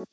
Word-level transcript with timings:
Nah, 0.00 0.08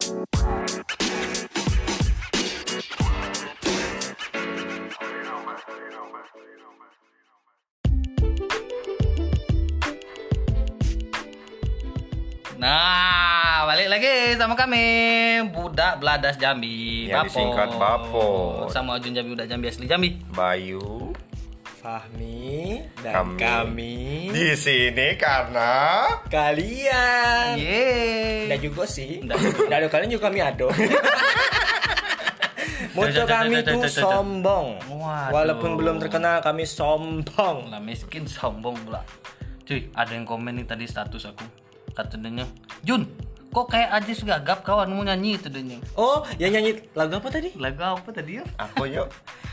balik 13.63 13.87
lagi 13.87 14.35
sama 14.35 14.59
kami 14.59 14.83
Budak 15.55 16.03
Beladas 16.03 16.35
Jambi 16.35 17.07
Yang 17.07 17.31
disingkat 17.31 17.71
Bapot. 17.79 18.67
Sama 18.67 18.99
Ujun 18.99 19.15
Jambi 19.15 19.39
Budak 19.39 19.47
Jambi 19.47 19.71
asli 19.71 19.87
Jambi. 19.87 20.19
Bayu 20.35 21.06
Fahmi 21.87 22.83
dan 22.99 23.15
Kami. 23.15 23.39
kami, 23.39 23.95
di 24.35 24.51
sini 24.59 25.15
karena 25.15 26.03
kalian. 26.27 27.55
Yeay. 27.55 28.51
Dan 28.51 28.59
juga 28.59 28.83
sih. 28.83 29.23
Dan 29.71 29.87
kalian 29.87 30.11
juga 30.11 30.27
kami 30.27 30.43
ado 30.43 30.67
Moto 32.91 33.23
kami 33.23 33.63
tuh 33.63 33.87
sombong. 33.87 34.83
Waduh. 34.83 35.31
Walaupun 35.31 35.79
belum 35.79 36.03
terkenal 36.03 36.43
kami 36.43 36.67
sombong. 36.67 37.71
Lah 37.71 37.79
miskin 37.79 38.27
sombong 38.27 38.75
pula. 38.83 39.07
Cuy, 39.63 39.87
ada 39.95 40.11
yang 40.11 40.27
komen 40.27 40.59
nih 40.59 40.67
tadi 40.67 40.91
status 40.91 41.31
aku. 41.31 41.47
Katanya 41.95 42.43
Jun, 42.83 43.07
kok 43.47 43.67
kayak 43.71 43.89
Ajis 43.89 44.21
gagap 44.21 44.61
kawanmu 44.61 45.07
nyanyi 45.07 45.39
itu 45.39 45.47
dia 45.49 45.79
Oh 45.95 46.21
yang 46.37 46.53
nyanyi 46.53 46.77
lagu 46.93 47.17
apa 47.17 47.29
tadi? 47.31 47.49
Lagu 47.57 47.81
apa 47.81 48.09
tadi 48.11 48.37
ya? 48.37 48.45
aku 48.59 48.85
yuk 48.85 49.07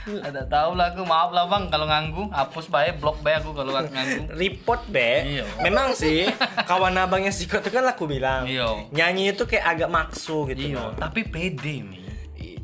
Ada 0.27 0.45
tahu 0.45 0.77
lah 0.77 0.93
aku 0.93 1.03
maaf 1.09 1.33
lah 1.33 1.49
bang 1.49 1.73
kalau 1.73 1.89
nganggu 1.89 2.29
hapus 2.29 2.69
baik 2.69 3.01
blok 3.01 3.19
baik 3.25 3.41
aku 3.41 3.57
kalau 3.57 3.73
nganggu 3.73 4.29
Report 4.37 4.83
be 4.93 5.41
Iya. 5.41 5.45
Memang 5.65 5.97
sih 5.97 6.29
Kawan 6.69 6.99
abangnya 7.01 7.33
Sikot 7.33 7.65
itu 7.65 7.73
kan 7.73 7.89
aku 7.89 8.05
bilang 8.05 8.45
Iya. 8.45 8.89
Nyanyi 8.93 9.33
itu 9.33 9.49
kayak 9.49 9.65
agak 9.79 9.89
maksu 9.89 10.45
gitu 10.53 10.77
Iya, 10.77 10.93
tapi 11.01 11.25
pede 11.25 11.81
nih. 11.81 12.01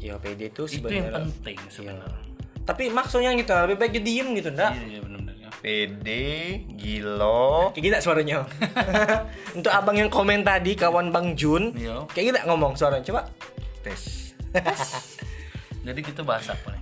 Iya 0.01 0.17
PD 0.17 0.48
itu 0.48 0.65
Itu 0.65 0.89
yang 0.89 1.08
sebenarnya 1.12 1.12
penting 1.17 1.58
sebenarnya. 1.69 2.20
Tapi 2.64 2.83
maksudnya 2.92 3.33
gitu 3.36 3.53
Lebih 3.53 3.77
baik 3.81 3.92
diem 4.05 4.28
gitu 4.36 4.48
enggak? 4.53 4.73
Iya, 4.77 4.84
iya 4.97 5.09
PD 5.61 6.08
Gilo. 6.80 7.70
Kayak 7.77 7.84
gitu 7.84 7.97
suaranya? 8.00 8.48
Untuk 9.56 9.69
abang 9.69 9.97
yang 9.97 10.08
komen 10.08 10.41
tadi 10.41 10.72
Kawan 10.72 11.12
Bang 11.12 11.36
Jun 11.36 11.77
Iya. 11.77 12.08
Kayak 12.11 12.25
gitu 12.33 12.39
ngomong 12.48 12.72
suaranya? 12.80 13.05
Coba. 13.05 13.22
Tes. 13.84 14.33
Jadi 15.86 16.00
kita 16.00 16.25
bahas 16.25 16.48
apa 16.48 16.72
nih? 16.72 16.80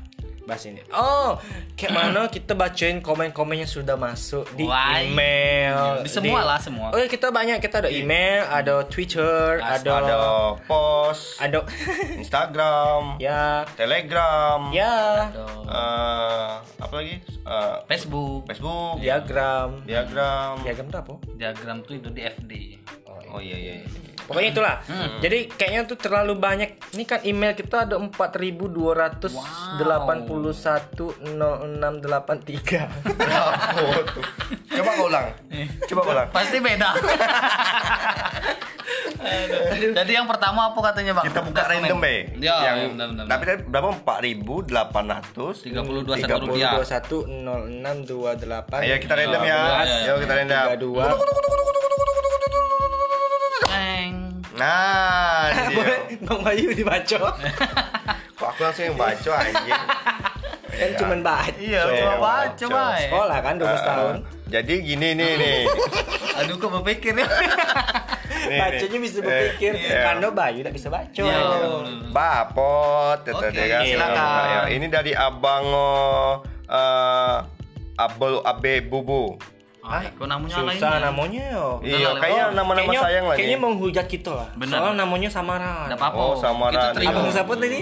Bahas 0.48 0.64
ini. 0.64 0.80
Oh 0.88 1.36
Kayak 1.76 1.92
mana 1.92 2.24
kita 2.32 2.56
bacain 2.56 3.04
komen-komen 3.04 3.60
yang 3.60 3.68
sudah 3.68 4.00
masuk 4.00 4.48
Di 4.56 4.64
Wah, 4.64 4.96
email. 5.04 6.00
Iya. 6.00 6.04
Di 6.04 6.10
semua 6.10 6.40
lah, 6.42 6.58
semua. 6.58 6.88
Oh 6.90 6.98
iya, 6.98 7.06
kita 7.06 7.28
banyak. 7.28 7.60
Kita 7.60 7.84
ada 7.84 7.90
email 7.92 8.48
Ada 8.48 8.88
Twitter 8.88 9.60
Ada 9.60 9.90
ada 10.00 10.16
post 10.64 11.36
Ada 11.36 11.68
Instagram 12.16 13.14
Ya. 13.28 13.68
Telegram 13.76 14.72
Ya. 14.72 15.28
Ada 15.28 15.44
eh, 15.68 16.50
apa 16.80 16.94
lagi? 16.96 17.14
Eh, 17.20 17.76
Facebook, 17.92 18.48
Facebook 18.48 19.04
Diagram. 19.04 19.84
Diagram. 19.84 20.64
Diagram 20.64 20.86
itu 20.88 20.98
apa? 20.98 21.14
diagram 21.36 21.76
tuh 21.84 21.94
itu 22.00 22.08
di 22.08 22.22
FD. 22.24 22.52
oh 23.28 23.40
iya 23.44 23.56
iya 23.60 23.74
iya. 23.84 24.07
Pokoknya 24.28 24.50
itulah. 24.50 24.74
Hmm. 24.84 25.18
Jadi 25.18 25.38
kayaknya 25.50 25.80
tuh 25.86 25.96
terlalu 25.96 26.34
banyak. 26.36 26.68
Ini 26.92 27.02
kan 27.02 27.18
email 27.22 27.52
kita 27.52 27.82
ada 27.82 27.96
4281 27.96 29.32
Bravo 33.16 33.86
tuh. 34.06 34.22
coba 34.70 34.90
kau 34.92 35.06
ulang 35.06 35.26
coba 35.82 36.00
kau 36.00 36.12
ulang 36.12 36.28
Pasti 36.28 36.56
beda. 36.58 36.88
Jadi 39.68 40.10
yang 40.10 40.24
pertama 40.24 40.68
apa 40.68 40.78
katanya 40.84 41.12
bang? 41.12 41.24
kita 41.26 41.40
buka 41.42 41.62
random 41.66 41.98
be 41.98 42.14
Ya, 42.38 42.54
yang 42.62 42.76
ya, 42.78 42.86
benar, 42.88 43.06
benar. 43.10 43.24
tapi 43.26 43.42
tadi 43.44 43.62
berapa 43.64 43.88
empat 43.92 44.18
ribu 44.22 44.54
delapan 44.62 45.04
ratus 45.10 45.54
32 45.62 46.16
satu 46.16 46.38
rupiah. 46.46 46.70
210628 46.78 48.78
ayo 48.78 48.94
kita 48.96 49.14
random 49.14 49.42
ya 49.42 49.44
Ya, 49.44 49.58
ya, 49.58 49.74
ya. 49.74 49.82
ayo 50.06 50.14
kita 50.18 50.34
random 50.34 50.58
32 50.70 50.94
Neng. 50.94 51.18
Nah. 54.58 55.48
Boleh 55.76 55.98
Bang 56.20 56.40
Bayu 56.42 56.68
dibaca 56.70 57.16
kok 58.38 58.46
aku 58.46 58.60
langsung 58.60 58.84
yang 58.84 58.96
baca 58.96 59.32
anjing 59.36 59.82
Kan 60.68 60.94
cuman 60.94 61.26
baca 61.26 61.58
Iya, 61.58 61.82
Coba. 61.82 61.98
coba 61.98 62.16
baca, 62.20 62.66
baik. 62.70 63.02
Sekolah 63.04 63.38
kan 63.40 63.54
12 63.56 63.66
tahun 63.82 64.14
jadi 64.48 64.74
gini 64.78 65.08
nih 65.12 65.32
nih 65.34 65.60
Aduh, 66.38 66.54
kok 66.54 66.70
berpikir 66.72 67.12
ya? 67.14 67.26
Nih, 68.46 68.58
Bacanya 68.62 68.98
bisa 68.98 69.18
berpikir 69.18 69.72
Eh, 69.74 70.00
Karena 70.00 70.30
Bayu 70.30 70.62
tidak 70.62 70.72
bisa 70.72 70.88
baca 70.88 71.18
Iya. 71.18 71.40
Bapot, 72.08 73.18
Oke, 73.20 73.32
tadi 73.34 73.58
kan. 73.66 73.82
silakan. 73.82 74.44
Ya, 74.46 74.60
ini 74.70 74.86
dari 74.86 75.12
abang 75.12 75.66
uh, 75.68 77.34
Abel 77.98 78.38
Abe 78.40 78.80
Bubu. 78.80 79.34
Ah, 79.90 80.02
kok 80.04 80.26
namanya 80.26 80.56
lain? 80.62 80.76
Susah 80.76 80.94
namanya 81.00 81.42
yo 81.48 81.66
Iya, 81.80 82.08
kayaknya 82.14 82.44
nama-nama 82.52 82.76
kayaknya- 82.84 83.02
sayang 83.02 83.24
lah 83.24 83.36
Kayaknya 83.36 83.58
menghujat 83.58 84.06
kita 84.06 84.30
lah 84.30 84.48
Benar. 84.54 84.76
Soalnya 84.78 84.94
namanya 85.00 85.28
samaran 85.28 85.86
Enggak 85.86 85.98
apa-apa. 85.98 86.20
Oh, 86.20 86.34
samaran. 86.36 86.72
Kita 86.74 86.88
terima. 86.94 87.10
Abang 87.10 87.28
siapa 87.30 87.52
tadi? 87.54 87.80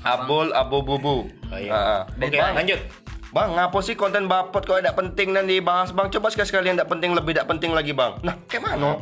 Abul 0.00 0.48
Abu 0.52 0.78
Bubu. 0.80 1.16
Oh, 1.24 1.58
iya. 1.58 1.70
Ah, 1.70 1.82
ah. 1.98 2.02
Oke 2.16 2.34
Bang. 2.34 2.54
lanjut 2.54 2.80
Bang, 3.28 3.52
ngapa 3.52 3.78
sih 3.80 3.92
konten 3.92 4.24
bapot 4.24 4.64
kalau 4.64 4.80
tidak 4.80 4.96
penting 4.96 5.30
dan 5.30 5.44
dibahas 5.44 5.92
bang? 5.92 6.08
Coba 6.08 6.32
sekali-sekali 6.32 6.64
yang 6.66 6.76
tidak 6.76 6.88
penting 6.88 7.12
lebih 7.12 7.36
tidak 7.36 7.44
penting 7.46 7.76
lagi 7.76 7.92
bang. 7.92 8.16
Nah, 8.22 8.40
kayak 8.48 8.64
mana? 8.64 8.96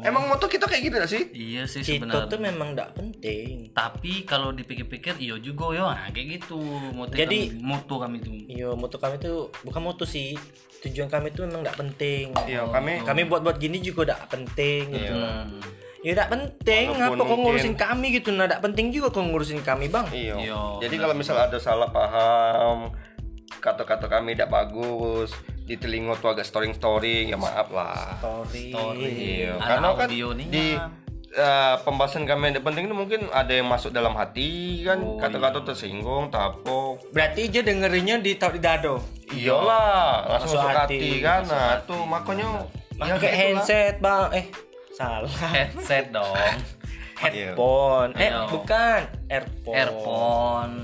Emang 0.00 0.24
moto 0.26 0.48
kita 0.48 0.64
kayak 0.64 0.82
gitu 0.82 0.94
gak 0.96 1.08
sih? 1.08 1.22
Iya 1.30 1.64
sih 1.64 1.80
Kita 1.80 2.04
sebenarnya. 2.04 2.28
tuh 2.28 2.40
memang 2.40 2.72
tidak 2.72 2.88
penting 2.94 3.68
Tapi 3.70 4.24
kalau 4.24 4.48
dipikir-pikir 4.50 5.16
iya 5.16 5.36
juga 5.36 5.72
yo, 5.72 5.84
nah, 5.86 6.08
kayak 6.08 6.40
gitu. 6.40 6.56
Moto 6.90 7.12
Jadi- 7.12 7.52
kami, 7.52 7.60
moto 7.62 7.94
kami 7.96 8.16
tuh. 8.18 8.32
Iya, 8.46 8.68
moto 8.74 8.96
kami 8.96 9.16
tuh 9.16 9.36
bukan 9.60 9.80
moto 9.82 10.04
sih. 10.04 10.36
Tujuan 10.80 11.08
kami 11.12 11.28
tuh 11.30 11.44
memang 11.44 11.60
tidak 11.60 11.76
penting. 11.76 12.24
Iya, 12.48 12.64
kami 12.64 13.04
Kami 13.04 13.20
buat-buat 13.28 13.56
gini 13.60 13.84
juga 13.84 14.08
tidak 14.08 14.32
penting 14.32 14.82
gitu. 14.96 15.12
Iya. 15.12 15.44
Ya 16.00 16.10
tidak 16.16 16.28
penting. 16.32 16.84
Walaupun 16.88 17.04
Ngapa 17.04 17.12
kau 17.12 17.28
mungkin- 17.28 17.44
ngurusin 17.44 17.74
kami 17.76 18.06
gitu? 18.16 18.28
Nah, 18.32 18.48
tidak 18.48 18.60
penting 18.64 18.86
juga 18.88 19.08
kau 19.12 19.20
ngurusin 19.20 19.60
kami, 19.60 19.92
Bang. 19.92 20.08
Iya. 20.08 20.40
Iya, 20.40 20.60
Jadi 20.80 20.96
kalau 20.96 21.12
misal 21.12 21.36
ada 21.36 21.58
salah 21.60 21.92
paham, 21.92 22.88
kata-kata 23.60 24.08
kami 24.08 24.32
tidak 24.32 24.48
bagus, 24.48 25.36
di 25.68 25.76
telinga 25.76 26.16
tuh 26.16 26.32
agak 26.32 26.48
storing-storing, 26.48 27.30
ya 27.30 27.36
maaf 27.36 27.68
lah. 27.68 28.16
Story. 28.48 28.72
Iya, 29.44 29.60
Ada 29.60 29.68
karena 29.68 29.88
kan 29.92 30.08
di 30.48 30.64
eh, 31.32 31.74
pembahasan 31.80 32.24
kami 32.24 32.50
yang 32.50 32.60
penting 32.60 32.84
itu 32.84 32.94
mungkin 32.94 33.20
ada 33.30 33.50
yang 33.50 33.64
masuk 33.64 33.90
dalam 33.90 34.12
hati 34.12 34.82
kan 34.82 34.98
Oh, 34.98 35.14
kata-kata 35.16 35.62
tersinggung, 35.64 36.28
tapok. 36.28 36.98
Berarti 37.10 37.46
aja 37.46 37.60
dengerinnya 37.60 38.18
di 38.18 38.34
di 38.34 38.60
dado. 38.60 38.98
Iyalah, 39.30 40.26
langsung 40.28 40.54
Masuk 40.54 40.66
masuk 40.66 40.70
hati, 40.76 40.96
hati, 40.98 41.10
kan. 41.20 41.42
masuk 41.42 41.54
Nah, 41.54 41.74
tuh 41.84 42.02
makanya 42.04 42.48
ya 42.92 43.14
Pakai 43.14 43.16
gitulah. 43.16 43.34
handset, 43.36 43.94
Bang. 43.98 44.28
Eh, 44.32 44.46
salah. 44.90 45.30
Headset 45.30 46.06
dong. 46.10 46.34
Headphone. 47.20 48.10
Eh, 48.16 48.26
Iya. 48.26 48.48
bukan. 48.48 49.00
Earphone. 49.28 49.74
Earphone 49.76 50.74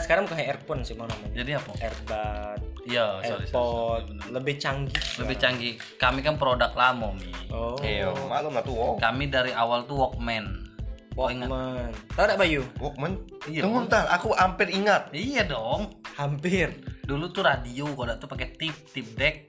sekarang 0.00 0.24
bukan 0.26 0.40
earphone 0.40 0.82
sih 0.86 0.94
mau 0.94 1.06
namanya. 1.06 1.34
Jadi 1.34 1.50
apa? 1.54 1.70
Earbud, 1.78 2.60
Iya, 2.84 3.06
sorry, 3.24 3.48
AirPod, 3.48 4.04
lebih 4.28 4.54
canggih. 4.60 5.00
Lebih 5.24 5.36
canggih. 5.40 5.74
Kami 5.96 6.20
kan 6.20 6.36
produk 6.36 6.70
lama, 6.76 7.16
Mi. 7.16 7.32
Oh. 7.48 7.80
Iya, 7.80 8.12
maklum 8.28 8.52
lah 8.52 8.62
tuh. 8.64 8.74
Wow. 8.76 8.94
Kami 9.00 9.24
dari 9.32 9.52
awal 9.56 9.88
tuh 9.88 9.96
Walkman. 9.96 10.68
Oh, 11.16 11.32
ingat? 11.32 11.48
Walkman. 11.48 11.92
Tahu 12.12 12.24
tak 12.28 12.38
Bayu? 12.38 12.62
Walkman. 12.76 13.12
Iya. 13.48 13.64
Tunggu 13.64 13.88
bentar, 13.88 14.04
aku 14.12 14.36
hampir 14.36 14.68
ingat. 14.68 15.08
Iya 15.16 15.48
dong. 15.48 15.96
Hampir. 16.20 16.76
Dulu 17.08 17.32
tuh 17.32 17.42
radio 17.44 17.88
kalau 17.96 18.14
tuh 18.20 18.28
pakai 18.28 18.52
tip, 18.52 18.76
tip 18.92 19.08
deck. 19.16 19.48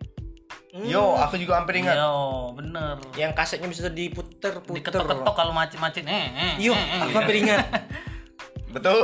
Yo, 0.75 1.15
aku 1.15 1.39
juga 1.39 1.63
hampir 1.63 1.79
ingat. 1.79 1.95
Iya, 1.95 2.11
bener. 2.51 2.95
Yang 3.15 3.31
kasetnya 3.31 3.71
bisa 3.71 3.87
diputer, 3.87 4.59
puter. 4.59 4.83
Diketok-ketok 4.83 5.35
kalau 5.35 5.55
macet-macet 5.55 6.03
eh 6.03 6.27
eh. 6.35 6.53
Yo, 6.59 6.75
eh, 6.75 6.79
eh, 6.79 6.99
aku 6.99 7.07
gitu. 7.11 7.17
hampir 7.19 7.35
ingat. 7.39 7.63
Betul. 8.75 8.99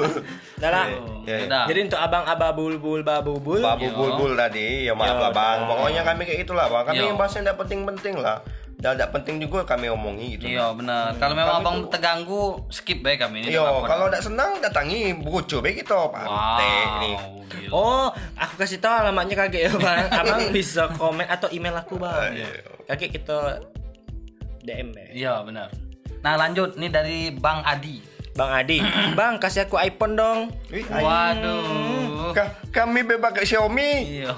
Dah 0.62 0.70
lah. 0.72 0.86
Iya, 1.22 1.36
iya. 1.36 1.46
udah. 1.46 1.64
Jadi 1.68 1.78
untuk 1.84 2.00
abang 2.00 2.24
ababul 2.24 2.80
bul 2.80 3.00
babubul. 3.04 3.60
Babu 3.60 3.84
Yo. 3.84 3.92
bulbul 3.92 4.32
tadi, 4.32 4.88
ya 4.88 4.96
maaf 4.96 5.14
Yo, 5.14 5.22
lah 5.22 5.30
bang. 5.30 5.58
dah. 5.60 5.68
Pokoknya 5.68 6.02
kami 6.02 6.22
kayak 6.24 6.40
itulah 6.48 6.66
bang. 6.72 6.82
Kami 6.88 6.96
Yo. 6.96 7.06
yang 7.12 7.18
bahas 7.20 7.32
yang 7.36 7.44
tidak 7.44 7.58
penting-penting 7.60 8.16
lah. 8.16 8.38
Dan 8.82 8.98
tidak 8.98 9.10
penting 9.14 9.38
juga 9.38 9.62
kami 9.62 9.86
omongi 9.86 10.40
gitu. 10.40 10.50
Iya, 10.50 10.74
bener. 10.74 11.14
Kalau 11.20 11.38
memang 11.38 11.54
Kami 11.54 11.62
abang 11.62 11.76
tuh- 11.78 11.90
terganggu, 11.94 12.42
skip 12.66 12.98
baik 12.98 13.22
kami 13.22 13.46
ini. 13.46 13.54
Apa-apa. 13.54 13.86
kalau 13.86 14.04
tidak 14.10 14.22
senang 14.26 14.50
datangi 14.58 15.14
bucu 15.14 15.62
baik 15.62 15.86
pantai 15.86 16.72
nih. 16.98 17.14
Wow, 17.14 17.46
gila. 17.46 17.70
Oh, 17.70 18.08
aku 18.34 18.54
kasih 18.58 18.82
tahu 18.82 18.90
alamatnya 18.90 19.38
kakek 19.38 19.70
ya 19.70 19.72
bang. 19.78 20.10
Abang 20.24 20.50
bisa 20.50 20.90
komen 20.98 21.30
atau 21.30 21.46
email 21.54 21.78
aku 21.78 21.94
bang. 21.94 22.34
Iya. 22.34 22.48
Kakek 22.90 23.22
kita 23.22 23.62
DM 24.66 24.90
ya. 24.94 25.06
Iya, 25.14 25.32
benar. 25.46 25.68
Nah, 26.22 26.34
lanjut 26.38 26.74
nih 26.74 26.90
dari 26.90 27.18
Bang 27.34 27.62
Adi. 27.62 27.98
Bang 28.32 28.48
Adi, 28.50 28.80
bang 29.12 29.36
kasih 29.36 29.68
aku 29.68 29.76
iPhone 29.76 30.16
dong. 30.16 30.38
Ay- 30.66 31.04
Waduh. 31.04 32.32
Ka- 32.32 32.56
kami 32.70 33.04
bebas 33.04 33.32
ke 33.32 33.44
Xiaomi. 33.44 34.20
Iya. 34.20 34.32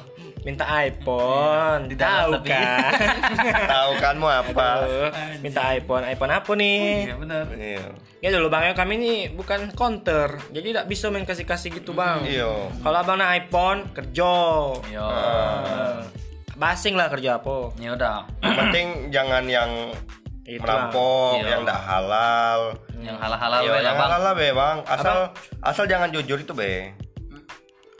minta 0.45 0.69
iPhone. 0.77 1.89
Dalam 1.89 1.97
Tahu 1.97 2.31
tapi. 2.37 2.49
kan? 2.53 2.93
Tahu 3.73 3.91
kan 3.97 4.15
mau 4.15 4.29
apa? 4.29 4.69
Aduh, 4.77 5.09
minta 5.41 5.73
iPhone. 5.73 6.05
iPhone 6.05 6.29
apa 6.31 6.53
nih? 6.53 6.85
Iya 7.03 7.15
benar. 7.17 7.45
Iya. 7.49 7.87
Ya 8.21 8.29
dulu 8.29 8.53
bang, 8.53 8.77
kami 8.77 8.93
ini 8.95 9.13
bukan 9.31 9.73
counter, 9.73 10.37
jadi 10.51 10.77
tidak 10.77 10.87
bisa 10.87 11.09
main 11.09 11.25
kasih-kasih 11.25 11.73
gitu 11.73 11.97
bang. 11.97 12.29
Iya. 12.29 12.51
Kalau 12.77 12.99
abang 12.99 13.17
nak 13.17 13.33
iPhone, 13.33 13.89
kerja. 13.91 14.33
Yo. 14.85 15.07
Eh, 15.09 15.97
basing 16.55 16.93
lah 16.93 17.09
kerja 17.09 17.39
apa? 17.39 17.73
Ya 17.79 17.97
udah. 17.97 18.29
Penting 18.43 19.09
jangan 19.09 19.47
yang 19.47 19.71
Itu 20.43 20.61
merampok, 20.61 21.41
Iya. 21.41 21.57
yang 21.57 21.63
tidak 21.65 21.81
halal. 21.81 22.61
Yang 23.01 23.17
halal-halal 23.19 23.59
Iya, 23.59 23.67
we 23.67 23.75
lah 23.75 23.83
yang 23.83 23.97
bang. 23.97 24.11
halal 24.13 24.33
be 24.33 24.49
bang. 24.51 24.77
Asal 24.85 25.19
asal 25.61 25.85
jangan 25.87 26.09
jujur 26.11 26.39
itu 26.39 26.53
be. 26.53 26.93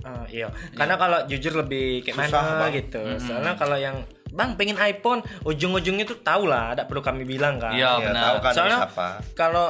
Ah, 0.01 0.29
iya. 0.29 0.53
Karena 0.71 0.95
kalau 0.95 1.25
jujur 1.25 1.57
lebih 1.57 2.05
kayak 2.05 2.29
Susah, 2.29 2.45
mana 2.45 2.61
Bang. 2.61 2.73
gitu. 2.75 3.01
Soalnya 3.19 3.55
kalau 3.55 3.75
yang 3.75 4.05
Bang 4.31 4.53
pengen 4.53 4.75
iPhone, 4.77 5.23
ujung-ujungnya 5.43 6.05
tuh 6.05 6.19
tahu 6.19 6.45
lah, 6.45 6.75
tidak 6.75 6.91
perlu 6.91 7.01
kami 7.01 7.23
bilang 7.23 7.57
kan. 7.57 7.71
Iya 7.71 7.95
Iya, 7.95 8.05
benar. 8.05 8.23
tahu 8.25 8.37
kan 8.41 8.53
Soalnya 8.53 8.79
siapa. 8.83 9.09
kalau 9.33 9.69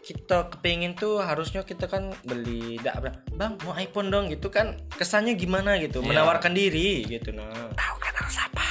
kita 0.00 0.38
kepingin 0.48 0.94
tuh 0.94 1.20
harusnya 1.20 1.60
kita 1.62 1.84
kan 1.84 2.14
beli 2.22 2.80
dak 2.80 2.96
bang 3.28 3.60
mau 3.60 3.76
iPhone 3.76 4.08
dong 4.08 4.32
gitu 4.32 4.48
kan 4.48 4.72
kesannya 4.88 5.36
gimana 5.36 5.76
gitu 5.76 6.00
Iya. 6.00 6.08
menawarkan 6.08 6.48
diri 6.50 7.04
gitu 7.04 7.28
nah 7.30 7.44
tahu 7.76 7.96
kan 7.98 8.12
harus 8.16 8.36
apa 8.40 8.64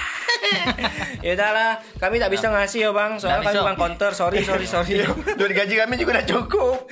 ya 1.20 1.32
udahlah 1.34 1.70
kami 1.98 2.18
tak 2.18 2.30
bisa 2.30 2.48
ngasih 2.48 2.80
ya 2.88 2.92
bang 2.92 3.18
soalnya 3.18 3.44
kami 3.44 3.60
bang 3.64 3.78
counter 3.78 4.12
sorry 4.12 4.40
sorry 4.42 4.68
sorry 4.74 5.04
Duit 5.36 5.52
gaji 5.52 5.74
kami 5.76 5.94
juga 5.96 6.20
udah 6.20 6.28
cukup. 6.28 6.78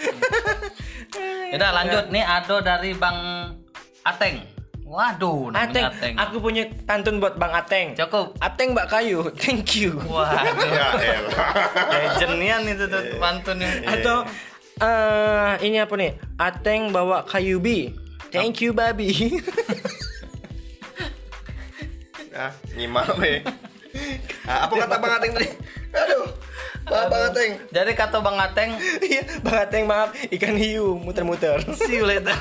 Ya 1.45 1.61
udah 1.61 1.71
lanjut 1.71 2.05
nih 2.11 2.19
Ado 2.21 2.59
dari 2.59 2.91
Bang 2.91 3.15
Ateng. 4.03 4.43
Waduh, 4.83 5.49
Ateng, 5.49 5.87
Ateng. 5.87 6.13
aku 6.19 6.37
punya 6.37 6.67
pantun 6.83 7.23
buat 7.23 7.39
Bang 7.39 7.55
Ateng. 7.55 7.95
Cukup. 7.95 8.35
Ateng 8.37 8.75
Mbak 8.75 8.87
Kayu, 8.91 9.23
thank 9.39 9.79
you. 9.79 9.95
Waduh. 10.03 10.43
ya 10.67 10.91
elah. 10.99 11.47
Legenian 11.87 12.67
itu 12.67 12.83
tuh 12.85 12.99
Iya. 12.99 13.15
pantunnya. 13.15 13.71
Atau 13.87 14.27
eh 14.77 15.51
ini 15.63 15.79
apa 15.79 15.93
nih? 15.95 16.11
Ateng 16.35 16.91
bawa 16.91 17.23
kayu 17.23 17.63
bi. 17.63 17.95
Thank 18.27 18.59
you 18.59 18.75
babi. 18.75 19.39
Ah, 22.35 22.51
nyimak 22.75 23.15
be. 23.15 23.39
Ah, 24.43 24.67
apa 24.67 24.73
kata 24.75 24.95
Bang 24.99 25.13
Ateng 25.15 25.31
tadi? 25.31 25.47
Aduh. 25.95 26.27
Maaf 26.85 27.07
Bang 27.09 27.23
Ateng. 27.31 27.51
Jadi 27.71 27.91
kata 27.95 28.17
Bang 28.21 28.37
Ateng, 28.37 28.75
Iya, 29.01 29.23
Bang 29.41 29.57
Ateng 29.57 29.83
maaf, 29.87 30.11
ikan 30.29 30.53
hiu 30.59 30.99
muter-muter. 30.99 31.63
see 31.73 31.97
you 31.97 32.05
later. 32.05 32.35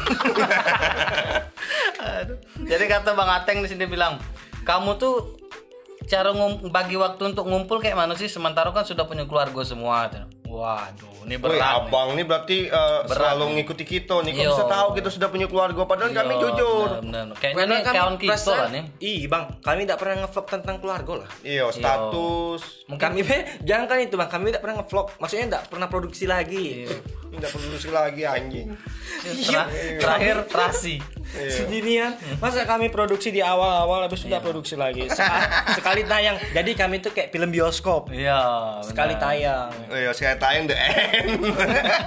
Aduh. 2.03 2.37
Jadi 2.67 2.85
kata 2.91 3.15
Bang 3.15 3.31
Ateng 3.31 3.63
di 3.65 3.69
sini 3.71 3.87
bilang, 3.87 4.21
kamu 4.67 4.99
tuh 4.99 5.39
cara 6.05 6.35
bagi 6.69 6.99
waktu 7.01 7.33
untuk 7.33 7.49
ngumpul 7.49 7.81
kayak 7.81 7.97
mana 7.97 8.13
sih? 8.19 8.29
Sementara 8.29 8.69
kan 8.75 8.85
sudah 8.85 9.09
punya 9.09 9.25
keluarga 9.25 9.63
semua. 9.65 10.11
Waduh, 10.45 11.14
ini 11.25 11.37
berat. 11.37 11.57
nih. 11.57 11.77
abang 11.81 12.09
nih 12.13 12.25
berarti 12.25 12.59
eh, 12.67 13.01
selalu 13.07 13.45
ngikuti 13.55 13.85
kita 13.85 14.17
nih. 14.21 14.33
Kok 14.33 14.41
Iya. 14.41 14.51
bisa 14.51 14.65
tahu 14.67 14.89
kita 14.93 15.09
sudah 15.09 15.29
punya 15.29 15.47
keluarga 15.47 15.81
padahal 15.83 16.11
kami 16.11 16.33
Iya, 16.33 16.43
jujur. 16.43 16.89
benar, 17.01 17.25
benar. 17.25 17.37
Kayaknya 17.37 17.65
nih 17.67 17.81
kawan 17.83 18.15
kita 18.17 18.51
lah 18.53 18.69
nih. 18.69 18.85
Ih, 19.01 19.21
Bang, 19.27 19.45
kami 19.59 19.81
tidak 19.83 19.99
pernah 19.99 20.17
ngevlog 20.21 20.47
tentang 20.47 20.77
keluarga 20.79 21.13
lah. 21.19 21.29
Iya, 21.41 21.65
status. 21.69 22.61
Mungkin 22.87 23.03
Kami 23.05 23.21
jangan 23.69 23.85
kan 23.87 23.99
itu, 23.99 24.15
Bang. 24.15 24.29
Kami 24.29 24.45
tidak 24.49 24.63
pernah 24.63 24.77
ngevlog. 24.79 25.07
Maksudnya 25.17 25.45
tidak 25.47 25.63
pernah 25.67 25.87
produksi 25.87 26.25
lagi. 26.25 26.67
Tidak 27.31 27.51
produksi 27.51 27.89
lagi 27.89 28.23
anjing. 28.23 28.69
Ter- 29.25 29.71
terakhir 29.99 30.37
terasi. 30.47 31.03
Sendirian. 31.35 32.15
Masa 32.39 32.63
kami 32.63 32.89
produksi 32.89 33.29
di 33.29 33.41
awal-awal 33.41 34.05
habis 34.05 34.23
sudah 34.23 34.39
produksi 34.39 34.75
lagi. 34.75 35.09
Sekali, 35.09 35.43
sekali 35.75 36.03
tayang. 36.05 36.37
Jadi 36.53 36.71
kami 36.73 37.01
tuh 37.01 37.11
kayak 37.11 37.29
film 37.29 37.51
bioskop. 37.51 38.07
Iya, 38.09 38.39
Sekali 38.83 39.17
tayang. 39.17 39.73
Oh 39.89 39.99
iya, 39.99 40.13
saya 40.13 40.37
tayang 40.37 40.65
the 40.65 40.77
end. 41.15 41.31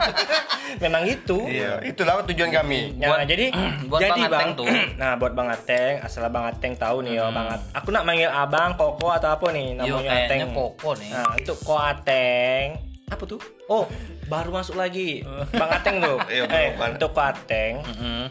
Memang 0.83 1.03
itu. 1.03 1.37
iya, 1.47 1.79
itulah 1.81 2.21
tujuan 2.23 2.51
kami. 2.51 2.93
Nah, 2.95 3.15
Buat- 3.15 3.25
jadi 3.25 3.45
buat 3.89 3.99
jadi 3.99 4.21
Bang 4.21 4.29
Ateng 4.29 4.49
tuh. 4.53 4.67
Nah, 5.01 5.11
buat 5.15 5.33
Bang 5.33 5.47
Ateng, 5.47 5.93
asal 6.01 6.27
Bang 6.27 6.45
Ateng 6.45 6.73
tahu 6.75 7.01
nih 7.01 7.17
ya, 7.17 7.31
Bang 7.31 7.47
Ateng. 7.49 7.71
Aku 7.73 7.89
nak 7.89 8.03
manggil 8.03 8.27
Abang, 8.27 8.75
Koko 8.75 9.09
atau 9.09 9.31
apa 9.31 9.47
nih 9.49 9.73
Yo, 9.79 9.95
namanya 9.95 10.11
Ateng. 10.13 10.27
kayaknya 10.29 10.47
Koko 10.51 10.89
nih. 10.95 11.09
Nah, 11.09 11.25
untuk 11.33 11.57
Ko 11.59 11.75
Ateng. 11.75 12.65
Apa 13.07 13.23
tuh? 13.23 13.39
Oh, 13.65 13.87
baru 14.27 14.51
masuk 14.51 14.75
lagi. 14.75 15.23
Bang 15.59 15.71
Ateng 15.71 15.97
tuh. 15.97 16.19
Iya, 16.27 16.43
eh, 16.45 16.67
Bang. 16.75 16.93
untuk 16.93 17.11
Ko 17.11 17.21
Ateng, 17.23 17.73
Mm-mm. 17.81 18.21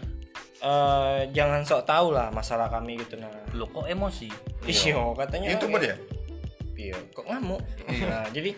eh, 0.61 1.19
jangan 1.33 1.65
sok 1.65 1.83
tahu 1.83 2.13
lah 2.13 2.29
masalah 2.29 2.69
kami 2.69 3.01
gitu 3.01 3.17
nah. 3.17 3.33
Loh 3.53 3.67
kok 3.67 3.89
emosi? 3.89 4.29
Iya, 4.63 5.01
katanya. 5.17 5.57
YouTuber 5.57 5.81
ya? 5.81 5.97
Iya, 6.77 6.97
kok 7.11 7.25
ngamuk. 7.25 7.65
Nah, 7.89 8.29
jadi 8.31 8.53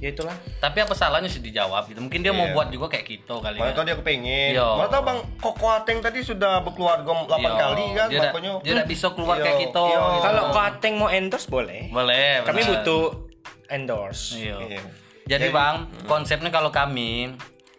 ya 0.00 0.08
itulah. 0.10 0.32
Tapi 0.56 0.78
apa 0.80 0.92
salahnya 0.92 1.28
sih 1.28 1.38
dijawab 1.38 1.86
gitu? 1.86 2.00
Mungkin 2.00 2.20
dia 2.20 2.32
mau 2.32 2.42
Iya. 2.42 2.52
buat 2.52 2.68
juga 2.68 2.86
kayak 2.88 3.06
kita 3.06 3.34
kali 3.36 3.56
Mana 3.56 3.68
ya. 3.68 3.74
tahu 3.74 3.84
dia 3.84 3.96
kepengen. 3.96 4.50
Iya. 4.52 4.68
Mana 4.74 4.88
tahu 4.88 5.02
Bang 5.04 5.18
Koko 5.36 5.66
Ateng 5.70 5.98
tadi 6.00 6.18
sudah 6.20 6.60
berkeluarga 6.60 7.04
8 7.04 7.36
Iya. 7.38 7.50
kali 7.54 7.84
kan 7.92 8.06
Dia 8.08 8.20
makanya. 8.26 8.52
dia 8.58 8.72
dak 8.74 8.86
bisa 8.86 9.06
keluar 9.12 9.36
Iya, 9.36 9.44
kayak 9.44 9.58
kita. 9.62 9.82
iya. 9.84 9.98
gitu. 10.00 10.24
Kalau 10.24 10.42
Ko 10.48 10.58
Ateng 10.58 10.94
mau 10.96 11.08
endorse 11.08 11.46
boleh. 11.46 11.80
boleh. 11.88 12.42
Kami 12.42 12.60
butuh 12.64 13.02
endorse. 13.68 14.34
Iya. 14.34 14.56
Iya. 14.66 14.82
Jadi, 15.28 15.46
Jadi- 15.46 15.52
bang, 15.52 15.76
konsepnya 16.04 16.50
kalau 16.50 16.70
kami 16.70 17.36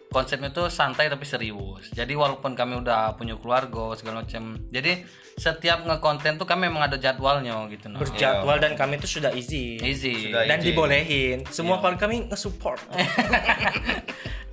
konsepnya 0.08 0.48
tuh 0.48 0.68
santai 0.68 1.08
tapi 1.08 1.24
serius. 1.24 1.88
Jadi 1.90 2.12
walaupun 2.12 2.52
kami 2.52 2.76
udah 2.76 3.12
punya 3.14 3.34
keluarga 3.34 3.92
segala 3.92 4.20
macam. 4.20 4.60
Jadi 4.68 5.04
setiap 5.34 5.82
ngekonten 5.82 6.36
tuh 6.36 6.44
kami 6.44 6.68
memang 6.68 6.84
ada 6.84 6.94
jadwalnya 6.94 7.56
gitu. 7.66 7.88
Nah. 7.88 7.98
berjadwal 7.98 8.56
dan 8.56 8.72
kami 8.72 8.96
itu 8.96 9.08
sudah 9.10 9.32
izin 9.32 9.80
Easy. 9.80 10.28
Sudah 10.28 10.44
dan 10.44 10.58
izin. 10.58 10.66
dibolehin 10.68 11.38
semua 11.48 11.78
kalau 11.78 11.96
kami 11.96 12.28
nge-support 12.28 12.78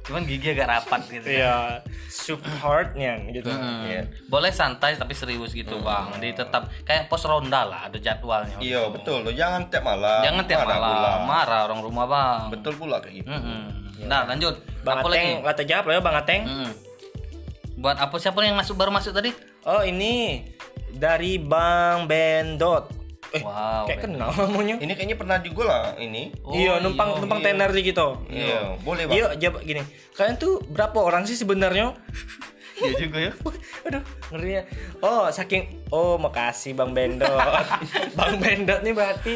Cuman 0.01 0.25
gigi 0.25 0.49
agak 0.49 0.67
rapat 0.67 1.01
gitu. 1.07 1.27
iya 1.29 1.85
supportnya 2.09 3.21
gitu 3.29 3.45
Hmm. 3.45 3.85
Iya. 3.85 4.09
Boleh 4.25 4.49
santai 4.49 4.97
tapi 4.97 5.13
serius 5.13 5.53
gitu 5.53 5.77
bang. 5.79 6.17
Jadi 6.17 6.33
tetap 6.35 6.65
kayak 6.81 7.05
pos 7.05 7.21
ronda 7.23 7.61
lah 7.61 7.85
ada 7.85 7.97
jadwalnya. 7.97 8.57
Iya, 8.57 8.89
betul 8.89 9.21
loh. 9.21 9.29
Jangan 9.29 9.69
tiap 9.69 9.85
malam. 9.85 10.25
Jangan 10.25 10.43
tiap 10.45 10.59
Marah 10.59 10.73
malam 10.73 10.89
pula. 10.89 11.11
marah 11.23 11.59
orang 11.63 11.79
rumah 11.79 12.05
bang. 12.05 12.41
Betul 12.49 12.73
pula 12.73 12.97
kayak 12.97 13.21
gitu. 13.21 13.29
Mm-mm. 13.29 13.61
Nah 14.01 14.25
lanjut. 14.25 14.57
bang 14.79 14.97
apa 14.97 15.07
lagi? 15.07 15.19
Ateng 15.19 15.45
kata 15.45 15.61
jawab 15.63 15.83
lah 15.85 15.93
ya 15.93 16.01
bang 16.01 16.15
Ateng 16.17 16.41
Mm. 16.41 16.71
Buat 17.79 17.95
apa 17.95 18.15
siapa 18.17 18.39
yang 18.41 18.57
masuk 18.57 18.75
baru 18.75 18.89
masuk 18.89 19.13
tadi? 19.13 19.29
oh 19.61 19.83
ini 19.83 20.41
dari 20.99 21.39
bang 21.39 22.03
Bendot 22.03 22.99
eh 23.29 23.45
Wow, 23.45 23.85
kayak 23.85 24.09
kenal 24.09 24.29
namanya 24.33 24.81
Ini 24.81 24.93
kayaknya 24.97 25.17
pernah 25.17 25.37
juga 25.37 25.63
lah 25.69 25.83
ini. 26.01 26.33
Oh, 26.41 26.49
iya 26.49 26.81
numpang 26.81 27.13
iya, 27.13 27.19
numpang 27.21 27.39
iya. 27.41 27.45
tenar 27.45 27.69
sih 27.77 27.83
gitu 27.85 28.07
Iya, 28.25 28.59
boleh 28.81 29.03
Bang. 29.05 29.15
Iya, 29.15 29.27
jawab 29.37 29.61
gini. 29.61 29.81
Kalian 30.17 30.35
tuh 30.41 30.65
berapa 30.65 30.97
orang 30.97 31.29
sih 31.29 31.37
sebenarnya? 31.37 31.93
Iya 32.79 32.95
juga 32.95 33.19
ya. 33.19 33.31
Aduh, 33.91 34.03
ngeri 34.31 34.51
ya. 34.55 34.63
Oh, 35.03 35.27
saking 35.27 35.83
oh 35.91 36.15
makasih 36.15 36.71
Bang 36.79 36.95
Bendot. 36.95 37.27
Bang 38.17 38.39
Bendot 38.39 38.79
nih 38.79 38.95
berarti 38.95 39.33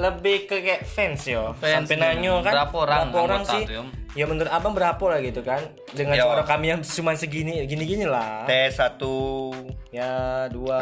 lebih 0.00 0.48
ke 0.48 0.56
kayak 0.58 0.82
fans 0.82 1.28
yo. 1.28 1.52
Fans, 1.54 1.84
Sampai 1.84 1.96
iya. 1.96 2.04
nanyo 2.10 2.40
kan. 2.40 2.52
Berapa 2.56 2.76
orang 2.80 3.00
Berapa 3.06 3.20
orang 3.20 3.42
sih? 3.44 3.62
Yom? 3.68 3.88
Ya 4.10 4.24
menurut 4.26 4.50
Abang 4.50 4.74
berapa 4.74 5.04
lah 5.06 5.20
gitu 5.20 5.44
kan? 5.44 5.62
Dengan 5.92 6.18
Yo. 6.18 6.26
suara 6.26 6.42
kami 6.42 6.72
yang 6.72 6.80
cuma 6.82 7.14
segini 7.14 7.62
gini-gini 7.62 8.08
lah. 8.08 8.42
Tes 8.42 8.74
satu. 8.74 9.52
Ya, 9.92 10.48
dua. 10.48 10.80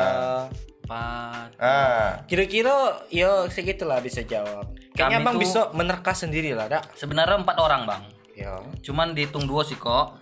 Empat. 0.86 1.48
Ah. 1.60 2.24
Kira-kira 2.24 3.04
yo 3.12 3.44
segitulah 3.52 4.00
bisa 4.00 4.24
jawab. 4.24 4.72
Kayaknya 4.96 5.20
Kami 5.20 5.20
Abang 5.20 5.36
tuh- 5.36 5.42
bisa 5.44 5.60
menerka 5.76 6.12
sendiri 6.16 6.56
lah, 6.56 6.66
Dak. 6.66 6.96
Sebenarnya 6.96 7.44
empat 7.44 7.60
orang 7.60 7.84
bang. 7.84 8.02
Ya. 8.32 8.56
Cuman 8.80 9.12
dihitung 9.12 9.44
dua 9.44 9.66
sih 9.66 9.76
kok. 9.76 10.16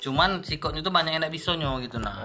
Cuman 0.00 0.40
si 0.40 0.56
koknya 0.56 0.80
tuh 0.80 0.90
banyak 0.90 1.12
yang 1.12 1.22
gak 1.22 1.34
bisa 1.34 1.52
nyo 1.54 1.76
gitu 1.78 2.00
nah. 2.00 2.24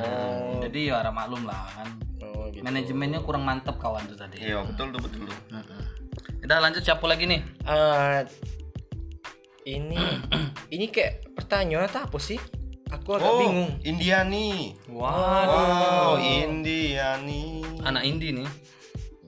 Jadi 0.64 0.88
ya 0.90 1.04
orang 1.04 1.16
maklum 1.16 1.44
lah 1.44 1.68
kan. 1.76 1.88
Oh, 2.24 2.48
gitu. 2.48 2.64
Manajemennya 2.64 3.20
kurang 3.20 3.44
mantep 3.44 3.76
kawan 3.76 4.08
tuh 4.08 4.16
tadi. 4.16 4.40
Iya, 4.42 4.64
betul 4.64 4.96
tuh, 4.96 5.00
betul 5.04 5.28
tuh. 5.28 5.38
Udah 6.42 6.58
lanjut 6.64 6.82
siapa 6.82 7.04
lagi 7.04 7.28
nih? 7.28 7.42
Eh, 7.68 8.20
ini 9.68 10.00
ini 10.76 10.86
kayak 10.88 11.36
pertanyaan 11.36 11.90
atau 11.90 12.08
apa 12.08 12.18
sih? 12.18 12.40
Aku 12.86 13.18
agak 13.18 13.28
Oh, 13.28 13.40
bingung. 13.42 13.72
Indiani. 13.82 14.78
Waduh. 14.88 15.52
Wow, 15.52 16.12
Indiani. 16.22 17.66
Anak 17.82 18.06
indie 18.06 18.30
nih. 18.32 18.48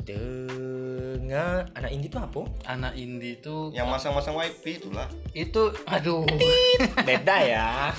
Dengan 0.08 1.68
anak 1.70 1.92
indie 1.92 2.08
itu 2.08 2.16
apa? 2.16 2.42
Anak 2.64 2.96
indie 2.96 3.36
tuh 3.38 3.70
Yang 3.70 3.88
masang-masang 3.92 4.34
wifi 4.34 4.80
itulah. 4.80 5.04
itu 5.34 5.70
aduh 5.84 6.24
Beda 7.08 7.38
ya. 7.40 7.92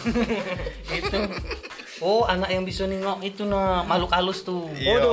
itu 0.89 1.19
oh 1.99 2.25
anak 2.25 2.49
yang 2.49 2.63
bisa 2.63 2.83
nengok 2.83 3.21
itu 3.21 3.45
nah 3.45 3.85
makhluk 3.85 4.09
halus 4.09 4.41
tuh 4.41 4.67
Iya. 4.73 4.97
Oh 4.97 5.05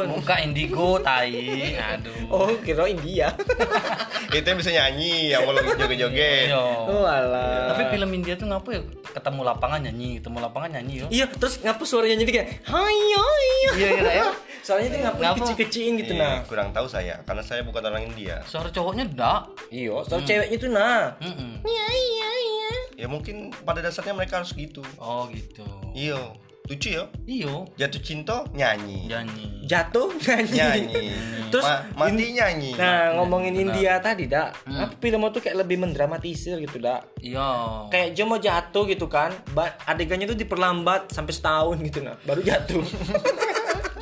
dukun. 0.00 0.04
muka 0.14 0.38
indigo 0.38 0.96
tai 1.00 1.74
aduh 1.74 2.16
Oh 2.30 2.48
kira 2.60 2.86
India. 2.86 3.34
itu 4.30 4.46
yang 4.46 4.56
bisa 4.56 4.70
nyanyi 4.70 5.34
yang 5.34 5.42
mau 5.42 5.52
joget-joget 5.52 6.48
Yo. 6.48 6.62
Oh 6.86 7.02
alah. 7.02 7.74
Tapi 7.74 7.90
film 7.90 8.10
India 8.14 8.38
tuh 8.38 8.46
ngapa 8.46 8.70
ya 8.70 8.80
ketemu 9.10 9.40
lapangan 9.42 9.80
nyanyi, 9.82 10.22
ketemu 10.22 10.38
lapangan 10.40 10.70
nyanyi 10.70 10.94
yo. 10.96 11.06
Iya, 11.10 11.26
terus 11.28 11.58
ngapa 11.58 11.82
suaranya 11.82 12.22
jadi 12.22 12.32
kayak 12.32 12.48
hai 12.62 12.94
hai. 13.10 13.48
Iya 13.74 13.88
iya 13.90 14.10
ya. 14.14 14.28
Suaranya 14.60 14.88
tuh 14.88 15.00
ngapa 15.00 15.18
Ngapa? 15.18 15.36
kecil-kecilin 15.40 15.94
gitu 15.98 16.12
Iya, 16.12 16.22
nah. 16.22 16.36
kurang 16.44 16.68
tahu 16.70 16.86
saya 16.86 17.20
karena 17.22 17.40
saya 17.40 17.60
bukan 17.62 17.82
orang 17.82 18.04
India 18.04 18.38
Suara 18.42 18.68
cowoknya 18.68 19.04
enggak. 19.06 19.40
Iya, 19.68 19.96
suara 20.02 20.22
ceweknya 20.22 20.56
tuh 20.56 20.70
nah. 20.70 21.02
Mm-mm. 21.18 21.52
Iya 21.62 21.86
iya 21.90 22.30
iya. 22.38 22.70
ya 22.96 23.06
mungkin 23.06 23.36
pada 23.58 23.80
dasarnya 23.80 24.12
mereka 24.12 24.38
harus 24.38 24.52
gitu 24.52 24.84
Oh 24.96 25.24
gitu. 25.26 25.64
iya 25.90 26.20
lucu 26.62 26.86
ya 26.88 27.02
Iyo, 27.24 27.66
jatuh 27.74 27.98
cinta 27.98 28.46
nyanyi 28.52 29.08
nyanyi. 29.08 29.66
Jatuh 29.66 30.06
nyanyi. 30.22 30.54
nyanyi 30.54 31.04
Terus 31.50 31.66
Ma- 31.66 32.06
mati 32.06 32.30
nyanyi 32.30 32.70
Nah, 32.72 33.18
ngomongin 33.18 33.58
India 33.58 33.98
tadi, 33.98 34.24
dak. 34.24 34.54
Apa 34.62 34.94
film 34.94 35.18
itu 35.24 35.40
kayak 35.40 35.58
lebih 35.58 35.80
mendramatisir 35.80 36.60
gitu, 36.60 36.78
dak. 36.78 37.10
Iya. 37.18 37.90
Kayak 37.90 38.08
dia 38.14 38.22
mau 38.22 38.38
jatuh 38.38 38.86
gitu 38.86 39.10
kan, 39.10 39.34
ba- 39.50 39.74
adegannya 39.82 40.24
tuh 40.24 40.38
diperlambat 40.38 41.10
sampai 41.10 41.32
setahun 41.32 41.74
gitu 41.80 42.00
nah, 42.00 42.14
baru 42.22 42.38
jatuh. 42.40 42.84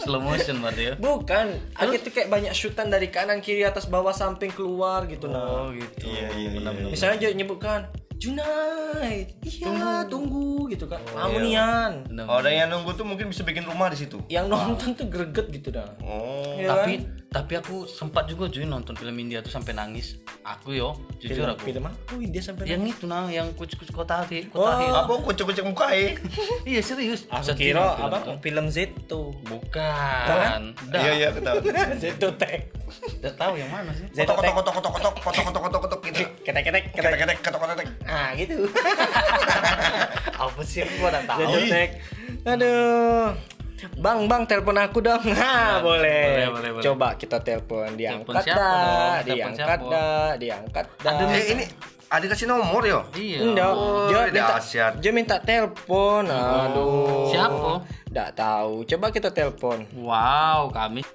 Slow 0.09 0.25
motion 0.25 0.57
berarti 0.65 0.83
ya. 0.89 0.95
Bukan, 0.97 1.47
ada 1.77 1.97
tuh 2.01 2.13
kayak 2.17 2.33
banyak 2.33 2.57
syutan 2.57 2.89
dari 2.89 3.13
kanan 3.13 3.45
kiri 3.45 3.61
atas 3.69 3.93
bawah 3.93 4.17
samping 4.17 4.49
keluar 4.49 5.05
gitu 5.05 5.29
nah. 5.29 5.69
Oh 5.69 5.69
gitu. 5.69 6.09
Iya, 6.09 6.33
iya, 6.33 6.51
iya, 6.57 6.61
iya. 6.65 6.89
Misalnya 6.89 7.29
dia 7.29 7.31
nyebutkan 7.37 7.93
Junaid, 8.19 9.31
iya 9.41 10.03
tunggu, 10.05 10.67
gitu 10.67 10.85
kan. 10.85 10.99
Amunian. 11.15 12.03
Benar. 12.05 12.27
orang 12.29 12.53
yang 12.53 12.69
nunggu 12.69 12.91
tuh 12.93 13.03
mungkin 13.03 13.27
bisa 13.27 13.41
bikin 13.41 13.63
rumah 13.63 13.87
di 13.87 13.99
situ 13.99 14.19
Yang 14.27 14.47
nonton 14.49 14.91
tuh 14.93 15.07
greget 15.07 15.47
gitu 15.49 15.71
dah. 15.71 15.87
oh 16.01 16.59
Iya 16.59 16.67
tapi 16.69 16.93
kan? 16.99 17.15
tapi 17.31 17.53
aku 17.55 17.85
sempat 17.85 18.25
juga 18.25 18.49
cuy 18.49 18.65
nonton 18.65 18.93
film 18.93 19.15
India 19.15 19.39
tuh 19.39 19.49
sampai 19.49 19.71
nangis. 19.71 20.19
Aku 20.43 20.73
yo, 20.73 20.97
jujur 21.19 21.45
film, 21.45 21.53
aku. 21.53 21.63
film 21.63 21.83
apa? 21.85 21.95
Oh, 22.09 22.19
India 22.19 22.41
sampai 22.41 22.67
Yang 22.67 22.83
itu 22.91 23.05
nah, 23.05 23.29
yang 23.29 23.53
kucing-kucing 23.53 23.93
kota 23.93 24.15
hati, 24.19 24.49
Oh. 24.49 24.61
kota 24.61 24.71
hati. 24.73 24.85
apa 24.89 25.13
kucek-kucek 25.23 25.63
muka 25.63 25.87
eh 25.93 26.17
Iya 26.69 26.81
serius. 26.81 27.29
Aku 27.29 27.45
Sedih 27.47 27.71
kira 27.71 27.85
film 27.95 28.03
apa 28.03 28.17
tuh. 28.21 28.35
film 28.41 28.67
Zeto. 28.67 29.23
Bukan. 29.45 30.61
Dah. 30.89 30.99
iya 30.99 31.13
iya 31.17 31.29
ketahuan 31.31 31.95
Zeto 32.03 32.35
Tech. 32.35 32.75
Udah 33.21 33.33
tahu 33.37 33.55
yang 33.55 33.69
mana 33.69 33.93
sih? 33.93 34.09
Kotok 34.11 34.41
Tech. 34.41 34.53
kotok 34.55 34.73
kotok 34.75 34.91
kotok 34.91 35.13
kotok 35.15 35.45
kotok 35.45 35.63
kotok 35.63 35.81
kotok 35.85 36.01
gitu 36.03 36.25
ketek. 36.41 36.63
ketek 36.65 36.83
kotok 36.91 37.13
kotok 37.45 37.61
kotok 37.69 37.87
Ah, 38.09 38.33
gitu. 38.59 38.69
Apa 40.45 40.61
sih 40.63 40.83
gua 40.99 41.09
udah 41.11 41.23
tahu. 41.25 41.41
Tech. 41.67 41.91
Aduh. 42.45 43.33
Bang, 43.95 44.27
bang, 44.27 44.43
telepon 44.43 44.75
aku 44.77 44.99
dong. 44.99 45.23
Ha, 45.39 45.79
boleh. 45.79 46.23
boleh, 46.27 46.49
boleh, 46.51 46.71
boleh. 46.73 46.83
Coba 46.83 47.15
kita 47.15 47.39
telepon, 47.39 47.95
diangkat 47.95 48.43
siapa 48.43 48.59
dah, 48.59 49.15
diangkat 49.23 49.55
siapa? 49.55 49.87
dah, 49.87 50.29
diangkat 50.35 50.87
dah. 50.99 51.13
eh 51.31 51.45
ini 51.49 51.65
ada 52.09 52.25
kasih 52.25 52.49
nomor 52.49 52.83
ya 52.83 53.05
Iya. 53.13 53.39
Enggak, 53.45 53.71
Oh, 53.71 54.09
dia 54.09 54.19
dia 54.25 54.33
minta, 54.33 54.55
dahsyat. 54.57 54.93
dia 54.99 55.13
minta 55.13 55.37
telepon. 55.39 56.25
Aduh. 56.27 57.31
Siapa? 57.31 57.71
Enggak 58.09 58.31
tahu. 58.35 58.73
Coba 58.83 59.07
kita 59.13 59.29
telepon. 59.31 59.87
Wow, 59.95 60.73
kami 60.73 61.07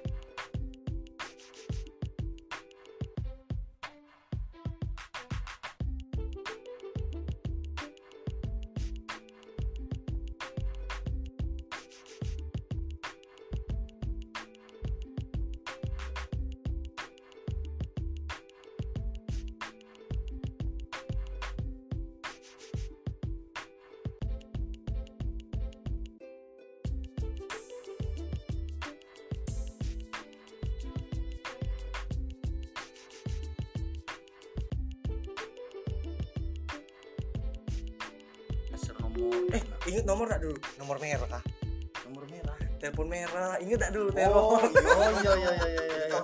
Ingat 43.64 43.78
enggak 43.80 43.92
dulu 43.92 44.08
oh 44.08 44.12
telepon? 44.12 44.60
iya 44.76 44.92
iya 45.08 45.32
iya 45.32 45.34
iya 45.34 45.52
iya 45.56 45.82
iya 45.82 46.04
iya 46.04 46.18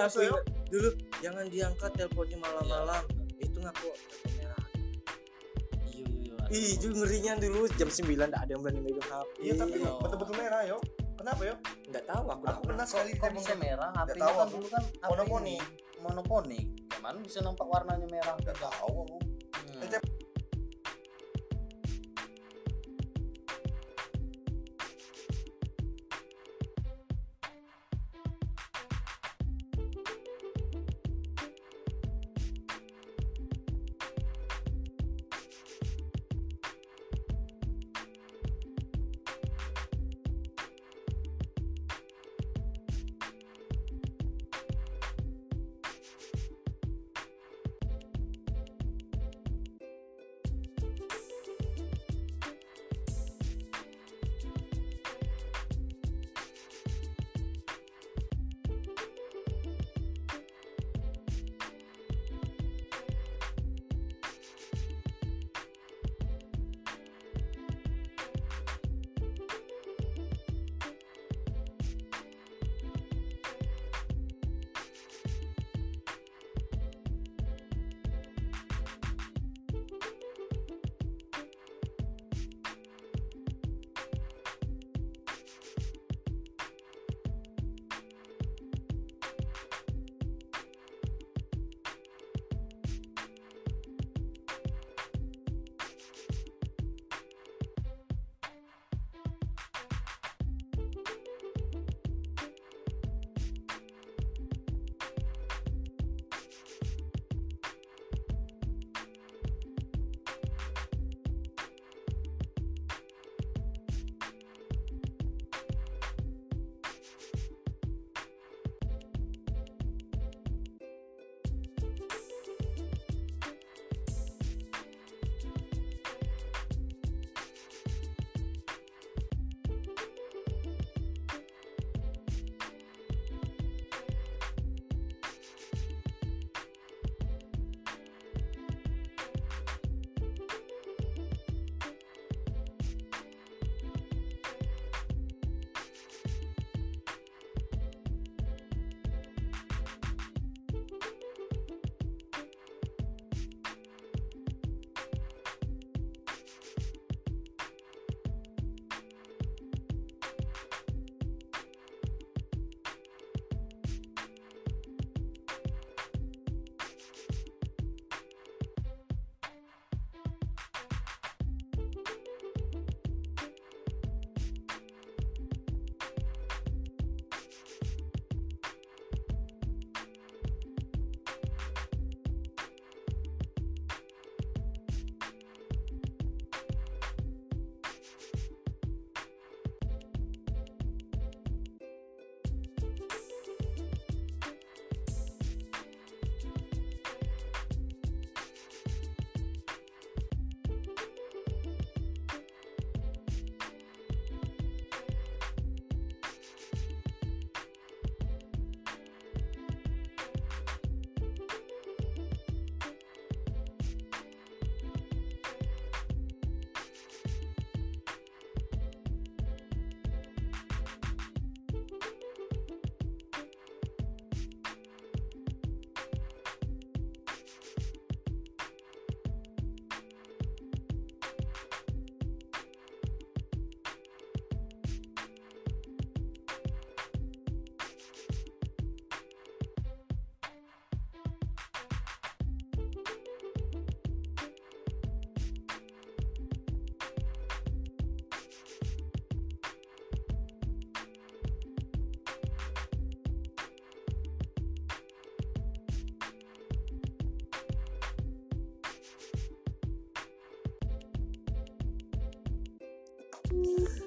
aku 0.00 0.18
ingat 0.18 0.44
dulu 0.66 0.88
jangan 1.20 1.44
diangkat 1.46 1.90
teleponnya 1.94 2.38
malam-malam. 2.40 3.02
Itu 3.36 3.58
ngaku. 3.60 3.90
Iya 4.32 4.50
iya. 4.50 4.52
Ih, 6.50 6.76
itu 6.76 6.86
ngerinya 6.88 7.32
dulu 7.36 7.66
jam 7.72 7.88
9 7.88 8.04
enggak 8.14 8.40
ada 8.40 8.50
yang 8.50 8.62
berani 8.62 8.80
megang 8.80 9.04
HP. 9.06 9.28
iya 9.40 9.52
tapi 9.54 9.76
betul-betul 9.80 10.34
merah 10.34 10.60
yo 10.62 10.76
kenapa 11.14 11.40
yo 11.42 11.54
enggak 11.88 12.04
tahu 12.04 12.24
aku. 12.26 12.42
aku 12.46 12.60
pernah 12.64 12.84
sekali 12.84 13.10
Kok 13.16 13.30
bisa 13.32 13.52
merah? 13.54 13.90
HP-nya 13.92 14.22
tahu 14.22 14.34
kan 14.34 14.48
dulu 14.50 14.66
kan 14.68 14.82
HP 14.84 15.08
Monoponik. 15.08 15.44
ini. 15.44 15.56
Monoponik. 15.98 16.64
Gimana 16.90 17.16
bisa 17.20 17.38
nampak 17.40 17.66
warnanya 17.66 18.06
merah? 18.06 18.34
nggak 18.38 18.56
tahu 18.56 18.96
aku 19.02 19.16
Hmm. 19.64 19.80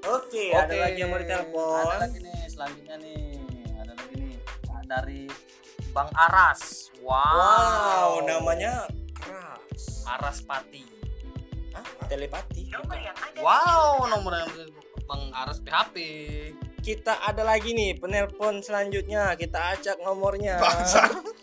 Oke, 0.07 0.49
ada 0.55 0.71
Oke, 0.71 0.77
lagi 0.81 0.97
yang 1.03 1.11
mau 1.13 1.19
ditelepon. 1.21 1.85
Ada 1.85 2.09
lagi 2.09 2.17
nih 2.23 2.39
selanjutnya 2.49 2.95
nih. 2.97 3.37
Ada 3.77 3.93
lagi 3.93 4.15
nih 4.17 4.33
dari 4.87 5.21
Bang 5.93 6.09
Aras. 6.15 6.89
Wow. 7.03 7.13
Wow, 7.13 8.11
namanya 8.25 8.87
keras. 9.19 10.07
Aras 10.07 10.39
Pati. 10.41 10.83
Hah? 11.75 11.85
Telepati. 12.09 12.73
Wow, 13.43 14.09
nomor 14.09 14.33
yang 14.41 14.51
Bang 15.05 15.29
Aras 15.35 15.61
PHP. 15.61 15.95
Kita 16.81 17.19
ada 17.19 17.43
lagi 17.43 17.75
nih 17.75 17.99
penelpon 17.99 18.63
selanjutnya. 18.63 19.35
Kita 19.35 19.75
acak 19.75 19.99
nomornya. 20.01 20.57
Tuh 20.57 21.35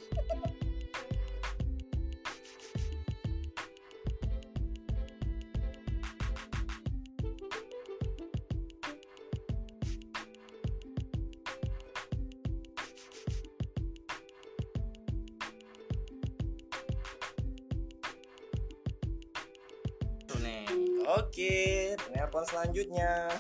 nih. 20.45 20.69
Oke, 21.17 21.57
penelpon 21.97 22.45
selanjutnya. 22.45 23.33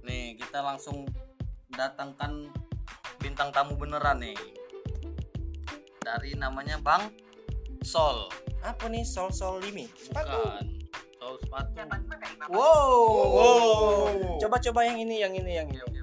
Nih, 0.00 0.40
kita 0.40 0.64
langsung 0.64 1.04
datangkan 1.68 2.48
bintang 3.20 3.52
tamu 3.52 3.76
beneran 3.76 4.24
nih. 4.24 4.36
Dari 6.00 6.36
namanya 6.36 6.80
Bang 6.80 7.12
Sol. 7.84 8.32
Apa 8.64 8.88
nih 8.88 9.04
sol 9.04 9.28
sol 9.28 9.60
limi? 9.60 9.84
Bukan. 10.08 10.64
Sol 11.20 11.36
sepatu. 11.44 11.84
Wow. 12.48 13.04
Wow. 13.28 14.40
Coba-coba 14.40 14.88
yang 14.88 15.04
ini, 15.04 15.20
yang 15.20 15.36
ini, 15.36 15.52
yang 15.60 15.68
ini. 15.68 15.93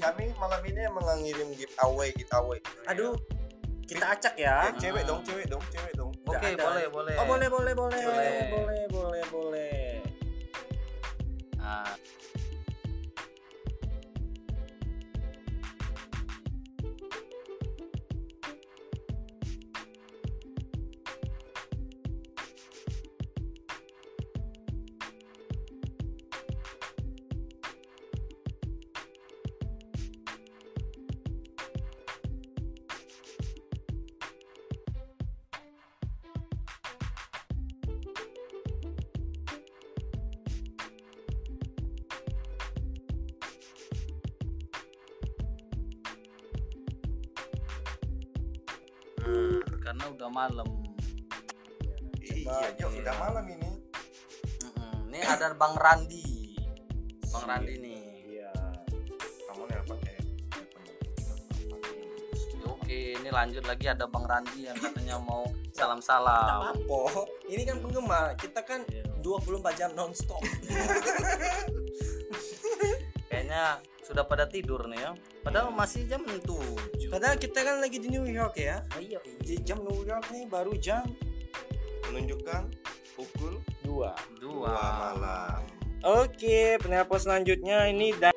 Kami 0.00 0.24
malam 0.38 0.60
ini 0.66 0.80
emang 0.86 1.04
ngirim 1.22 1.48
giveaway, 1.54 2.10
giveaway. 2.16 2.58
Aduh, 2.90 3.14
kita 3.84 4.16
acak 4.16 4.34
ya. 4.40 4.72
Eh, 4.72 4.72
cewek 4.80 5.04
dong, 5.04 5.20
cewek 5.22 5.46
dong, 5.46 5.62
cewek 5.68 5.92
dong. 5.92 6.10
Oke, 6.24 6.56
ada. 6.56 6.64
boleh, 6.64 6.86
boleh. 6.88 7.14
Oh, 7.20 7.26
boleh, 7.28 7.48
boleh, 7.52 7.72
boleh. 7.76 8.00
Boleh. 8.00 8.08
Boleh, 8.08 8.42
boleh, 8.48 8.82
boleh. 8.88 8.93
Karena 49.80 50.04
udah 50.12 50.28
malam. 50.28 50.68
Iya, 52.24 52.76
Jok, 52.76 53.00
udah 53.00 53.14
malam 53.20 53.44
ini. 53.48 53.70
Ini 55.12 55.18
ada 55.22 55.54
Bang 55.54 55.76
Randi. 55.78 56.58
Bang 57.30 57.44
Randi 57.46 57.74
nih. 57.78 58.02
Iya. 58.28 58.52
Kamu 59.48 59.62
kayak 59.70 59.84
Oke, 62.64 63.16
ini 63.16 63.30
lanjut 63.32 63.64
lagi 63.64 63.86
ada 63.88 64.04
Bang 64.04 64.28
Randi 64.28 64.68
yang 64.68 64.76
katanya 64.76 65.16
mau 65.22 65.48
salam-salam. 65.72 66.76
apa 66.76 67.00
Ini 67.48 67.62
kan 67.64 67.80
penggemar. 67.80 68.36
Kita 68.36 68.60
kan 68.60 68.84
Iya. 68.90 69.04
24 69.24 69.80
jam 69.80 69.90
nonstop. 69.96 70.44
Kayaknya 73.32 73.80
sudah 74.04 74.28
pada 74.28 74.44
tidur 74.44 74.84
nih 74.84 75.00
ya. 75.00 75.10
Padahal 75.44 75.76
masih 75.76 76.08
jam 76.08 76.24
7. 76.24 77.12
Padahal 77.12 77.36
kita 77.36 77.60
kan 77.60 77.76
lagi 77.78 78.00
di 78.00 78.08
New 78.08 78.24
York 78.24 78.56
ya. 78.56 78.80
Iya. 78.96 79.20
Di 79.44 79.60
jam 79.60 79.84
New 79.84 80.02
York 80.02 80.32
nih 80.32 80.48
baru 80.48 80.72
jam 80.80 81.04
menunjukkan 82.08 82.72
pukul 83.14 83.60
2. 83.86 84.40
Dua. 84.40 84.72
2 84.72 84.72
malam. 84.72 85.60
Oke, 86.04 86.76
penelpon 86.84 87.16
selanjutnya 87.16 87.88
ini 87.88 88.12
dan 88.20 88.33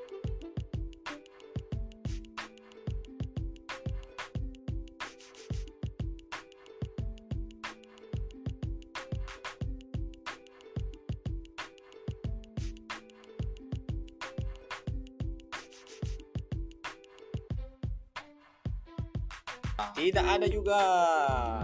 tidak 19.98 20.26
ada 20.26 20.48
juga. 20.50 20.80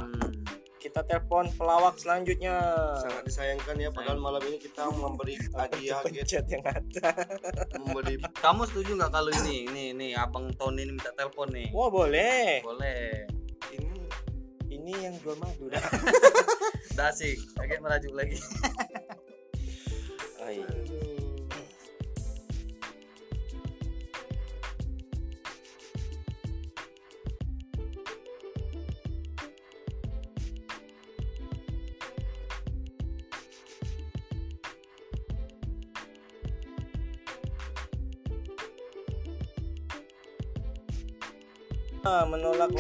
Hmm. 0.04 0.32
Kita 0.78 0.99
telepon 1.08 1.47
pelawak 1.56 1.95
selanjutnya. 1.95 2.60
Sangat 2.99 3.23
disayangkan 3.23 3.76
ya 3.80 3.89
padahal 3.89 4.19
malam 4.19 4.43
ini 4.52 4.60
kita 4.60 4.91
memberi 4.91 5.39
hadiah 5.58 6.04
kita 6.04 6.12
Pencet 6.12 6.45
yang 6.52 6.63
ada. 6.67 7.08
memberi 7.80 8.19
Kamu 8.43 8.67
setuju 8.67 8.99
nggak 8.99 9.12
kalau 9.15 9.32
ini, 9.43 9.71
ini, 9.71 9.84
ini 9.95 10.08
Abang 10.12 10.52
Tony 10.60 10.84
ini 10.84 10.91
minta 10.99 11.15
telepon 11.15 11.56
nih? 11.56 11.71
Wah 11.71 11.88
boleh. 11.88 12.60
Boleh. 12.67 13.26
ini 13.71 14.04
Ini 14.67 14.93
yang 15.08 15.15
jual 15.23 15.39
madu 15.39 15.71
dah. 15.71 15.80
Udah 16.93 17.10
asik. 17.10 17.39
Lagi 17.56 17.80
merajuk 17.80 18.13
lagi. 18.13 18.38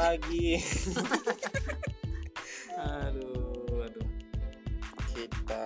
lagi. 0.03 0.59
Aduh, 2.83 3.79
aduh. 3.79 4.05
Kita 5.13 5.63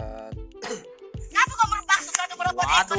Kenapa 1.17 1.53
kau 1.55 1.67
bermaksud 1.71 2.11
kau 2.13 2.23
untuk 2.27 2.37
merobot 2.37 2.61
Waduh. 2.61 2.97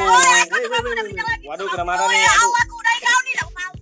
Waduh, 1.47 1.67
kena 1.71 1.85
marah 1.87 2.07
nih. 2.09 2.19
Oh 2.19 2.25
ya 2.25 2.33
Aduh. 2.33 2.43
Allah, 2.43 2.63
aku 2.67 2.75
udah 2.75 2.95
kau 2.99 3.19
nih, 3.23 3.35
aku 3.39 3.53
malu. 3.55 3.77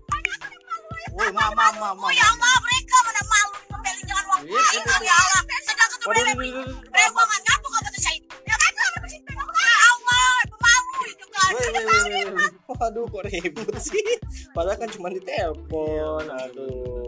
Woi, 1.17 1.31
mama, 1.33 1.65
mama, 1.81 2.05
Oh 2.05 2.13
ya 2.13 2.27
Allah, 2.29 2.53
mereka 2.61 2.97
mana 3.01 3.23
malu 3.25 3.57
membeli 3.73 4.03
jangan 4.05 4.25
uang 4.29 4.43
Iya, 4.45 4.61
lain. 4.61 4.83
Oh 4.85 5.01
ya 5.01 5.15
Allah, 5.17 5.41
sedang 5.65 5.89
ketemu 5.89 6.05
waduh. 6.13 6.77
Rembongan, 6.93 7.41
ngapa 7.41 7.67
kau 7.67 7.81
betul 7.81 8.01
saya? 8.05 8.19
Ya 8.45 8.55
kan, 8.55 8.71
kamu 8.77 8.99
bersih. 9.01 9.21
Ya 9.25 9.77
Allah, 9.89 10.29
pemalu 10.53 10.91
itu 11.09 11.27
kan. 11.33 11.51
Woi, 11.57 11.67
woi. 11.73 12.45
Waduh, 12.69 13.05
kok 13.09 13.23
ribut 13.25 13.77
sih? 13.81 14.05
Padahal 14.53 14.77
kan 14.77 14.89
cuma 14.93 15.09
ditelepon. 15.09 16.25
Aduh, 16.29 16.45
Aduh, 16.45 17.06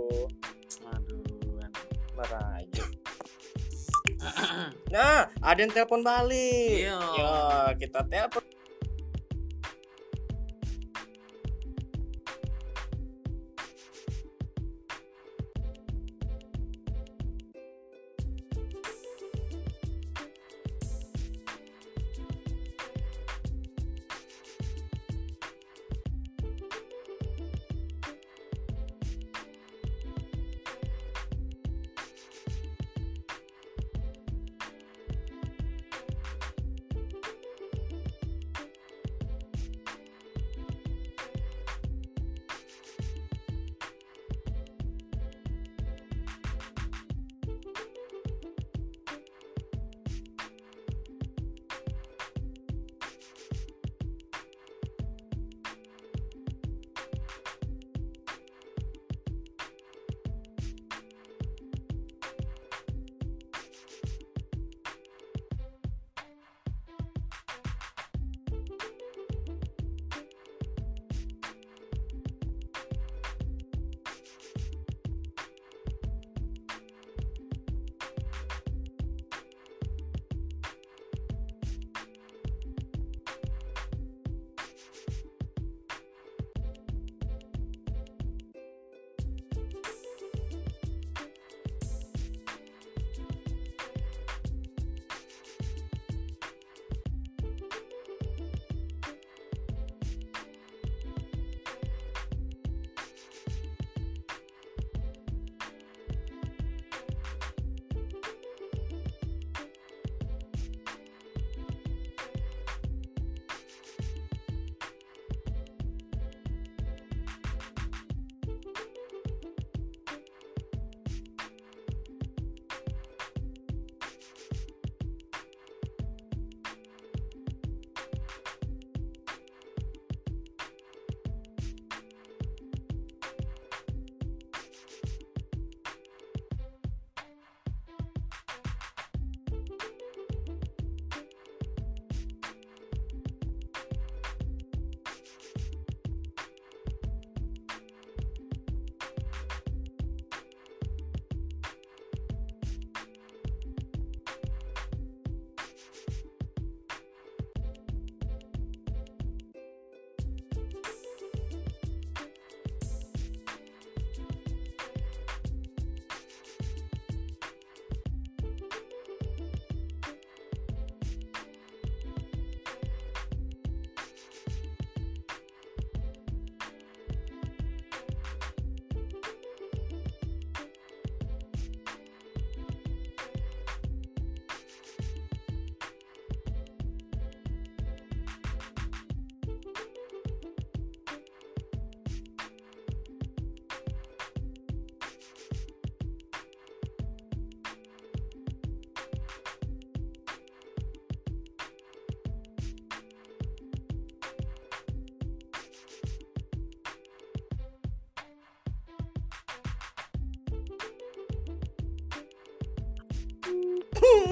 Nah, 4.88 5.28
ada 5.44 5.58
yang 5.60 5.72
telepon 5.72 6.00
balik. 6.00 6.88
Iya. 6.88 6.98
Ya, 7.16 7.32
kita 7.76 8.00
telepon. 8.08 8.37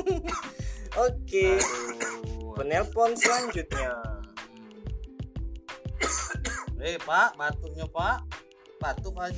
Oke. 1.07 1.61
Penelpon 2.57 3.12
selanjutnya. 3.19 3.92
Eh 6.87 7.03
pak, 7.03 7.35
batuknya 7.35 7.87
pak, 7.90 8.23
batuk 8.79 9.19
Pak 9.19 9.35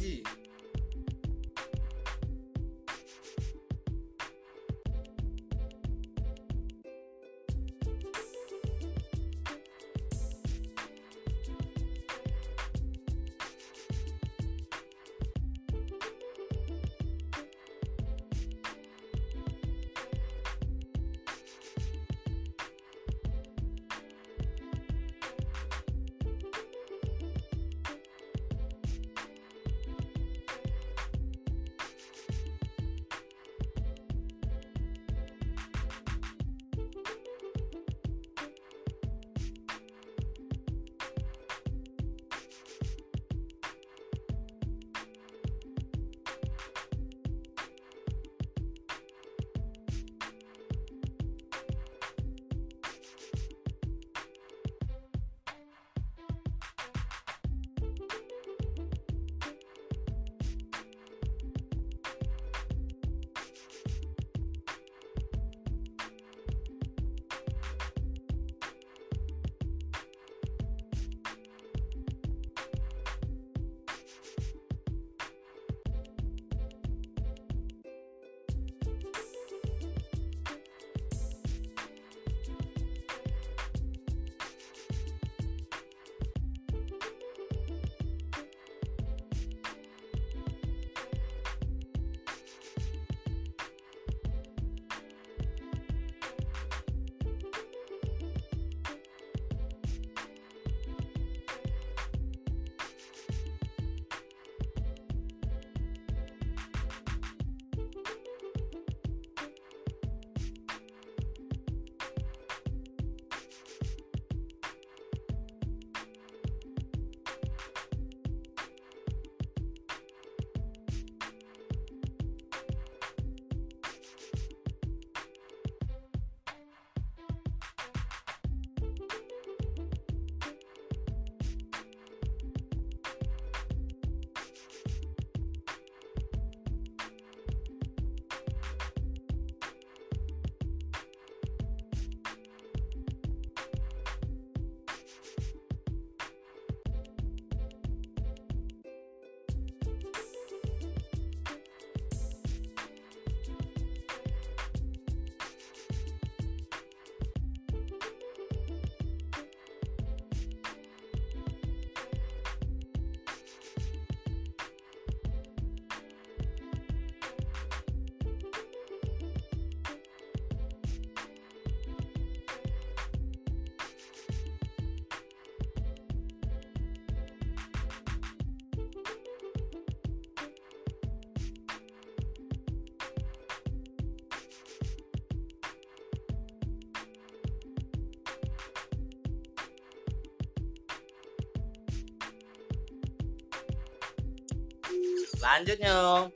Haji. 195.39 195.47
Lanjutnya, 195.47 196.27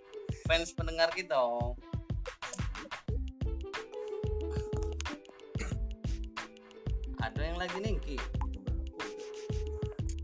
fans 0.46 0.70
pendengar 0.78 1.10
kita. 1.10 1.34
Ada 7.22 7.40
yang 7.42 7.58
lagi 7.58 7.78
ningki. 7.82 8.16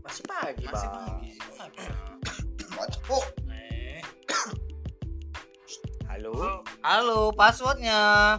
Masih 0.03 0.23
pagi, 0.27 0.65
Masih 0.67 0.89
pagi. 0.89 1.31
Eh, 3.49 3.99
Halo. 6.09 6.63
Halo, 6.79 7.33
passwordnya. 7.35 8.37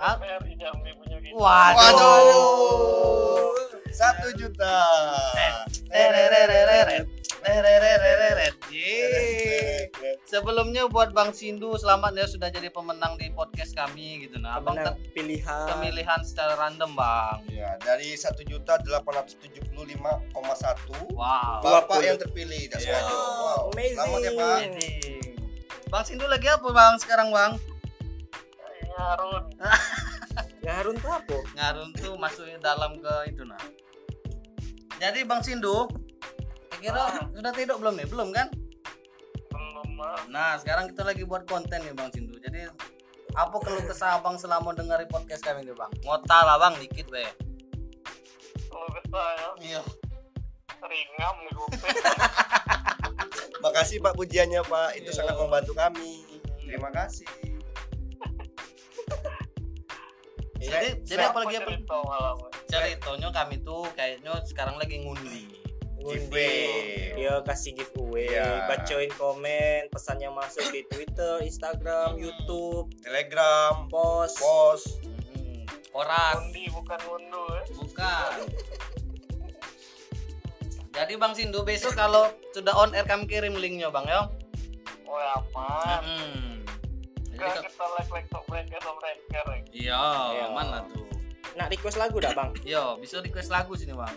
Ah, 0.00 0.16
Waduh. 0.16 1.76
Waduh. 1.76 3.52
Satu 3.92 4.32
juta. 4.38 4.80
Terereret. 5.90 7.09
Sebelumnya 10.30 10.86
buat 10.86 11.10
Bang 11.10 11.34
Sindu 11.34 11.74
selamat 11.74 12.14
ya 12.14 12.26
sudah 12.30 12.48
jadi 12.54 12.70
pemenang 12.70 13.18
di 13.18 13.34
podcast 13.34 13.74
kami 13.74 14.24
gitu 14.26 14.38
nah. 14.38 14.62
Abang 14.62 14.78
pilihan. 15.10 15.66
pemilihan 15.66 16.20
secara 16.22 16.54
random, 16.54 16.94
Bang. 16.94 17.42
Ya, 17.50 17.74
dari 17.82 18.14
satu 18.14 18.46
juta 18.46 18.78
delapan 18.86 19.22
ratus 19.22 19.34
tujuh 19.42 19.62
puluh 19.74 19.90
lima 19.90 20.22
koma 20.30 20.54
satu. 20.54 20.94
Wow. 21.10 21.60
Bapak 21.66 21.98
20. 22.00 22.08
yang 22.08 22.18
terpilih, 22.22 22.60
tidak 22.70 22.80
Iya. 22.80 22.94
sengaja. 23.02 23.14
Wow. 23.14 23.62
Amazing. 23.74 23.96
Selamat 23.98 24.20
ya, 24.22 24.30
Pak. 24.30 24.56
Jadi, 24.62 24.92
Bang 25.90 26.04
Sindu 26.06 26.26
lagi 26.30 26.46
apa, 26.46 26.68
Bang, 26.70 26.94
sekarang, 27.02 27.28
Bang? 27.34 27.52
Ya 30.60 30.76
Harun 30.76 30.96
tuh 31.00 31.08
apa? 31.08 31.36
Ngarun 31.56 31.90
tuh 31.96 32.14
masuknya 32.20 32.60
dalam 32.60 33.00
ke 33.00 33.32
itu 33.32 33.42
nah. 33.48 33.56
Jadi 35.00 35.24
Bang 35.24 35.40
Sindu, 35.40 35.88
kira 36.80 37.28
sudah 37.36 37.52
tidur 37.52 37.76
belum 37.76 37.94
nih? 38.00 38.08
Belum 38.08 38.28
kan? 38.32 38.48
Belum, 39.52 39.88
Nah, 40.32 40.56
sekarang 40.56 40.88
kita 40.90 41.04
lagi 41.04 41.22
buat 41.28 41.44
konten 41.44 41.78
nih 41.84 41.92
Bang 41.92 42.08
Sindu. 42.10 42.40
Jadi 42.40 42.66
apa 43.36 43.56
keluh 43.62 43.84
kesah 43.86 44.18
Abang 44.18 44.40
selama 44.40 44.74
dengerin 44.74 45.06
podcast 45.06 45.44
kami 45.44 45.62
nih, 45.62 45.76
Bang? 45.76 45.92
Ngota 46.02 46.38
lah, 46.42 46.56
Bang, 46.58 46.74
dikit 46.80 47.06
be. 47.12 47.22
Iya. 49.60 49.82
Makasih 53.64 54.00
Pak 54.00 54.16
pujiannya, 54.16 54.64
Pak. 54.64 54.96
Itu 54.96 55.12
Iya. 55.12 55.16
sangat 55.20 55.36
membantu 55.36 55.72
kami. 55.76 56.24
Terima 56.64 56.88
kasih. 56.90 57.28
Jadi, 60.60 61.00
jadi 61.08 61.32
apa 61.32 61.40
lagi 61.40 61.56
apa? 61.56 61.72
Ceritanya 62.68 63.32
kami 63.32 63.64
tuh 63.64 63.88
kayaknya 63.96 64.44
sekarang 64.44 64.76
lagi 64.76 65.00
ngundi. 65.00 65.59
Ngundi 66.00 66.52
dia 67.14 67.44
kasih 67.44 67.76
giveaway 67.76 68.28
Iya. 68.30 68.64
bacain 68.66 69.10
komen 69.14 69.88
pesan 69.88 70.18
yang 70.18 70.32
masuk 70.32 70.64
di 70.72 70.80
Twitter 70.88 71.44
Instagram 71.44 72.16
YouTube 72.16 72.88
Telegram, 73.04 73.84
post 73.86 74.40
pos. 74.40 74.82
Mm-mm. 75.04 75.68
Koran. 75.90 76.34
Undi 76.48 76.64
bukan 76.70 77.00
mundu 77.04 77.44
eh. 77.54 77.64
Bukan. 77.76 78.30
Jadi 80.90 81.12
Bang 81.16 81.32
Sindu 81.32 81.62
besok 81.62 81.94
kalau 81.94 82.28
sudah 82.50 82.74
on 82.74 82.92
air 82.92 83.04
kami 83.04 83.24
kirim 83.24 83.54
linknya 83.54 83.88
Bang 83.88 84.08
ya. 84.08 84.26
Oh 85.04 85.18
aman. 85.18 86.00
Mm-mm. 86.02 86.56
Jadi 87.30 87.66
kita 87.66 87.84
like 87.96 88.10
like 88.10 88.28
top 88.28 88.44
breaker 88.46 88.80
top 88.80 88.96
eh. 89.04 89.16
Iya, 89.72 90.02
Iya. 90.34 90.46
mana 90.52 90.84
tuh? 90.88 91.06
nak 91.58 91.66
request 91.66 91.98
lagu 91.98 92.22
dah 92.22 92.30
bang 92.30 92.54
Yo, 92.62 92.94
bisa 93.02 93.18
request 93.18 93.50
lagu 93.50 93.74
sini 93.74 93.90
Bang. 93.90 94.14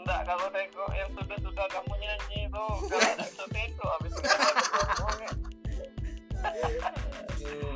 Enggak 0.00 0.20
kalau 0.24 0.46
tengok 0.48 0.90
yang 0.96 1.10
sudah 1.12 1.38
sudah 1.38 1.66
kamu 1.68 1.92
nyanyi 2.00 2.38
itu 2.48 2.64
kalau 2.88 3.10
ada 3.12 3.26
tengok 3.46 3.88
habis 4.00 4.12
itu. 4.16 4.28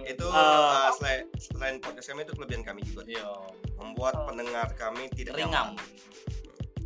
Itu 0.04 0.26
Ah. 0.28 0.88
uh, 0.88 0.90
selain, 0.96 1.28
selain 1.37 1.76
podcast 1.78 2.08
kami 2.08 2.24
itu 2.24 2.32
kelebihan 2.32 2.62
kami 2.64 2.80
juga. 2.82 3.02
Yo. 3.04 3.28
Membuat 3.76 4.24
pendengar 4.24 4.72
kami 4.74 5.08
tidak 5.12 5.37
Ringan. 5.37 5.76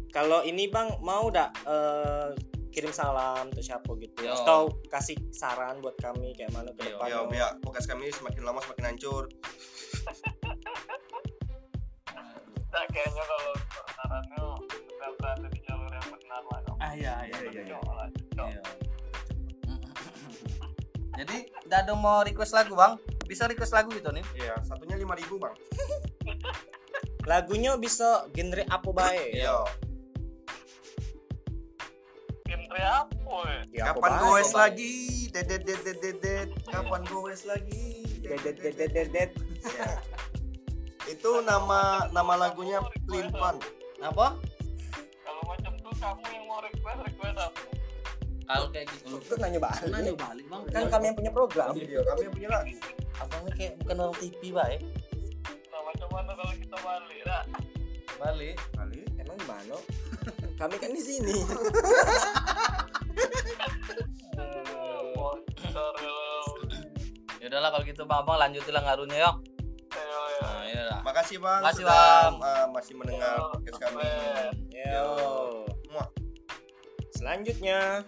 kalau 0.09 0.41
ini 0.41 0.67
bang 0.67 0.89
mau 0.99 1.29
dak 1.29 1.53
eh, 1.69 2.33
kirim 2.69 2.91
salam 2.91 3.53
untuk 3.53 3.61
siapa 3.61 3.87
gitu 3.95 4.25
Yo. 4.25 4.35
atau 4.35 4.73
kasih 4.89 5.15
saran 5.31 5.79
buat 5.79 5.95
kami 6.01 6.33
kayak 6.35 6.51
mana 6.51 6.73
ke 6.75 6.83
Yo. 6.83 6.97
depan 6.97 7.07
Ya, 7.07 7.19
biar 7.29 7.51
podcast 7.61 7.87
kami 7.87 8.09
semakin 8.11 8.43
lama 8.43 8.59
semakin 8.59 8.85
hancur. 8.89 9.29
Enggak 12.59 12.85
kayaknya 12.91 13.23
kalau 13.23 13.53
sarannya 13.93 14.43
berada 15.19 15.47
di 15.49 15.61
jalur 15.65 15.91
yang 15.91 16.09
benar 16.11 16.43
lah. 16.43 16.61
kamu. 16.67 16.79
Ah 16.83 16.93
iya 16.95 17.15
Iya, 17.27 17.39
iya, 17.51 17.63
iya. 17.65 17.79
Iya. 18.39 18.63
Jadi, 21.19 21.39
Dado 21.67 21.99
mau 21.99 22.23
request 22.23 22.55
lagu, 22.55 22.79
Bang? 22.79 22.95
Bisa 23.27 23.51
request 23.51 23.75
lagu 23.75 23.91
gitu 23.91 24.09
nih? 24.15 24.23
Iya, 24.39 24.55
satunya 24.63 24.95
5000 24.97 25.39
Bang. 25.39 25.55
lagunya 27.29 27.77
bisa 27.77 28.25
genre 28.33 28.65
apa 28.73 28.89
baik 28.89 29.37
Iya. 29.37 29.61
Genre 32.49 32.81
apa 32.81 33.37
eh? 33.53 33.61
Ya, 33.77 33.93
apa 33.93 34.01
Kapan 34.01 34.13
goes 34.25 34.53
lagi? 34.57 35.29
Dedet 35.29 35.61
dedet 35.69 35.99
dedet. 36.01 36.49
Kapan 36.65 37.05
goes 37.05 37.45
lagi? 37.45 38.01
Dedet, 38.25 38.57
dedet, 38.65 38.91
dedet. 38.97 39.31
Iya. 39.61 40.01
Itu 41.13 41.45
nama 41.45 42.09
nama 42.17 42.49
lagunya 42.49 42.81
Plimpan. 43.05 43.61
Apa? 44.01 44.41
Kamu 45.99 46.23
yang 46.31 46.45
mau 46.47 46.61
request 46.63 47.01
request 47.05 47.37
apa? 47.37 47.61
Kalau 48.49 48.67
kayak 48.73 48.87
gitu. 48.97 49.21
Itu 49.21 49.35
nanya 49.37 49.61
balik 49.61 49.83
Nanya 49.93 50.13
balik, 50.17 50.45
Bang. 50.49 50.63
kan 50.73 50.89
kami 50.89 51.05
yang 51.13 51.17
punya 51.21 51.29
program 51.31 51.69
Iya, 51.77 52.01
kami 52.01 52.21
yang 52.25 52.35
punya 52.35 52.49
lagu. 52.49 52.77
Abangnya 53.19 53.53
kayak 53.53 53.73
bukan 53.83 53.97
orang 54.01 54.17
TV, 54.17 54.41
baik. 54.55 54.81
Nah 55.69 55.81
macam 55.85 56.09
mana 56.09 56.31
kalau 56.33 56.55
kita 56.57 56.77
balik 56.81 57.21
dah? 57.23 57.43
Balik. 58.19 58.57
Kali. 58.73 59.01
emang 59.19 59.37
di 59.37 59.47
mana 59.47 59.77
kami 60.61 60.75
kan 60.75 60.91
di 60.91 61.03
sini 61.03 61.35
ya. 61.37 61.47
Ya 67.39 67.47
udahlah 67.49 67.71
kalau 67.71 67.85
gitu 67.87 68.03
Bang, 68.05 68.27
Abang 68.27 68.37
lanjutilah 68.37 68.83
ngaruhnya 68.83 69.17
yuk. 69.23 69.37
Ayo 69.95 70.21
ya. 70.29 70.43
Nah, 70.43 70.63
iya 70.67 70.83
lah. 70.91 71.01
Makasih 71.07 71.39
Bang. 71.39 71.61
Makasih, 71.63 71.85
sudah, 71.87 72.03
Bang. 72.03 72.35
uh, 72.43 72.67
masih 72.75 72.93
mendengar 72.99 73.35
podcast 73.55 73.79
kami. 73.79 74.05
yo 74.75 75.68
Muah. 75.89 76.09
selanjutnya 77.13 78.05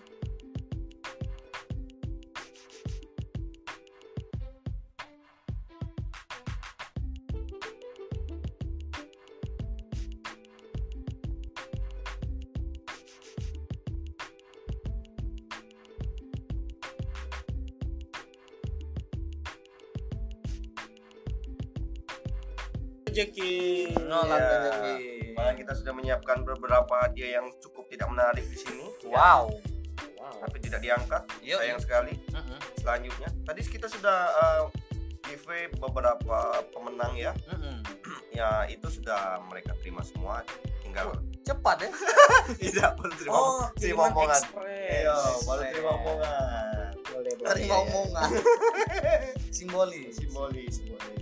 rezeki 23.10 23.52
Nolak 24.06 24.38
Iya. 24.38 24.50
rezeki. 24.54 24.96
Malah 25.34 25.54
kita 25.56 25.72
sudah 25.74 25.92
menyiapkan 25.94 26.38
beberapa 26.46 26.94
hadiah 27.06 27.40
yang 27.40 27.46
cukup 27.58 27.69
tidak 27.90 28.06
menarik 28.06 28.46
di 28.46 28.56
sini. 28.56 28.86
Wow. 29.10 29.50
wow 30.16 30.34
Tapi 30.46 30.56
tidak 30.62 30.80
diangkat. 30.80 31.22
Yuk. 31.42 31.58
Sayang 31.58 31.80
sekali. 31.82 32.14
Mm-mm. 32.30 32.58
Selanjutnya, 32.78 33.28
tadi 33.44 33.60
kita 33.66 33.90
sudah 33.90 34.18
uh, 34.38 34.62
giveaway 35.26 35.66
beberapa 35.76 36.64
pemenang 36.70 37.18
ya. 37.18 37.34
Mm-mm. 37.50 37.82
Ya 38.30 38.62
itu 38.70 38.86
sudah 38.86 39.42
mereka 39.50 39.74
terima 39.82 40.06
semua. 40.06 40.46
Tinggal 40.86 41.18
Cepat 41.42 41.82
ya. 41.82 41.90
tidak 42.62 42.90
perlu 42.94 43.14
terima, 43.18 43.34
oh 43.34 43.66
terima 43.74 44.02
omongan. 44.06 44.42
Iya, 44.86 45.16
baru 45.44 45.62
terima 45.66 45.92
omongan. 45.98 46.90
boleh 47.10 47.32
boleh 47.36 47.50
Terima 47.58 47.76
omongan. 47.90 48.30
Simbolis. 49.56 50.14
Simbolis, 50.14 50.72
simbolis. 50.78 51.18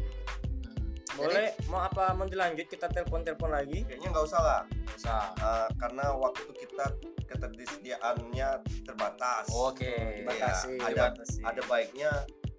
boleh 1.19 1.51
mau 1.67 1.83
apa 1.83 2.15
mau 2.15 2.31
dilanjut 2.31 2.71
kita 2.71 2.87
telepon 2.95 3.27
telepon 3.27 3.51
lagi 3.51 3.83
Kayaknya 3.83 4.07
nggak 4.15 4.27
usah 4.31 4.39
lah, 4.39 4.63
Bisa. 4.99 5.31
Uh, 5.39 5.71
karena 5.79 6.11
waktu 6.11 6.51
kita 6.59 6.87
ketersediaannya 7.25 8.51
terbatas. 8.83 9.47
Oke. 9.49 9.95
Dibatasi. 10.19 10.75
Iya, 10.75 10.83
ada 10.83 11.05
Dibatasi. 11.07 11.41
ada 11.47 11.63
baiknya 11.71 12.11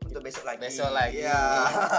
untuk 0.01 0.21
besok 0.23 0.47
lagi. 0.47 0.63
Besok 0.63 0.91
lagi. 0.95 1.19
Iya. 1.19 1.41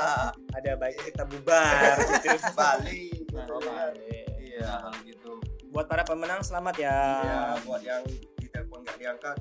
ada 0.57 0.71
baiknya 0.75 1.05
kita 1.07 1.25
bubar 1.29 1.95
gitu 2.25 2.49
Balik. 2.57 3.21
Nah, 3.37 3.45
kan? 3.61 3.93
Iya, 4.01 4.25
Iya. 4.41 4.73
kalau 4.81 5.01
gitu. 5.05 5.33
buat 5.71 5.87
para 5.87 6.03
pemenang 6.03 6.43
selamat 6.43 6.75
ya 6.77 6.99
Ya, 7.23 7.41
buat 7.63 7.79
yang 7.81 8.03
ditelepon 8.37 8.83
nggak 8.83 8.99
diangkat 8.99 9.37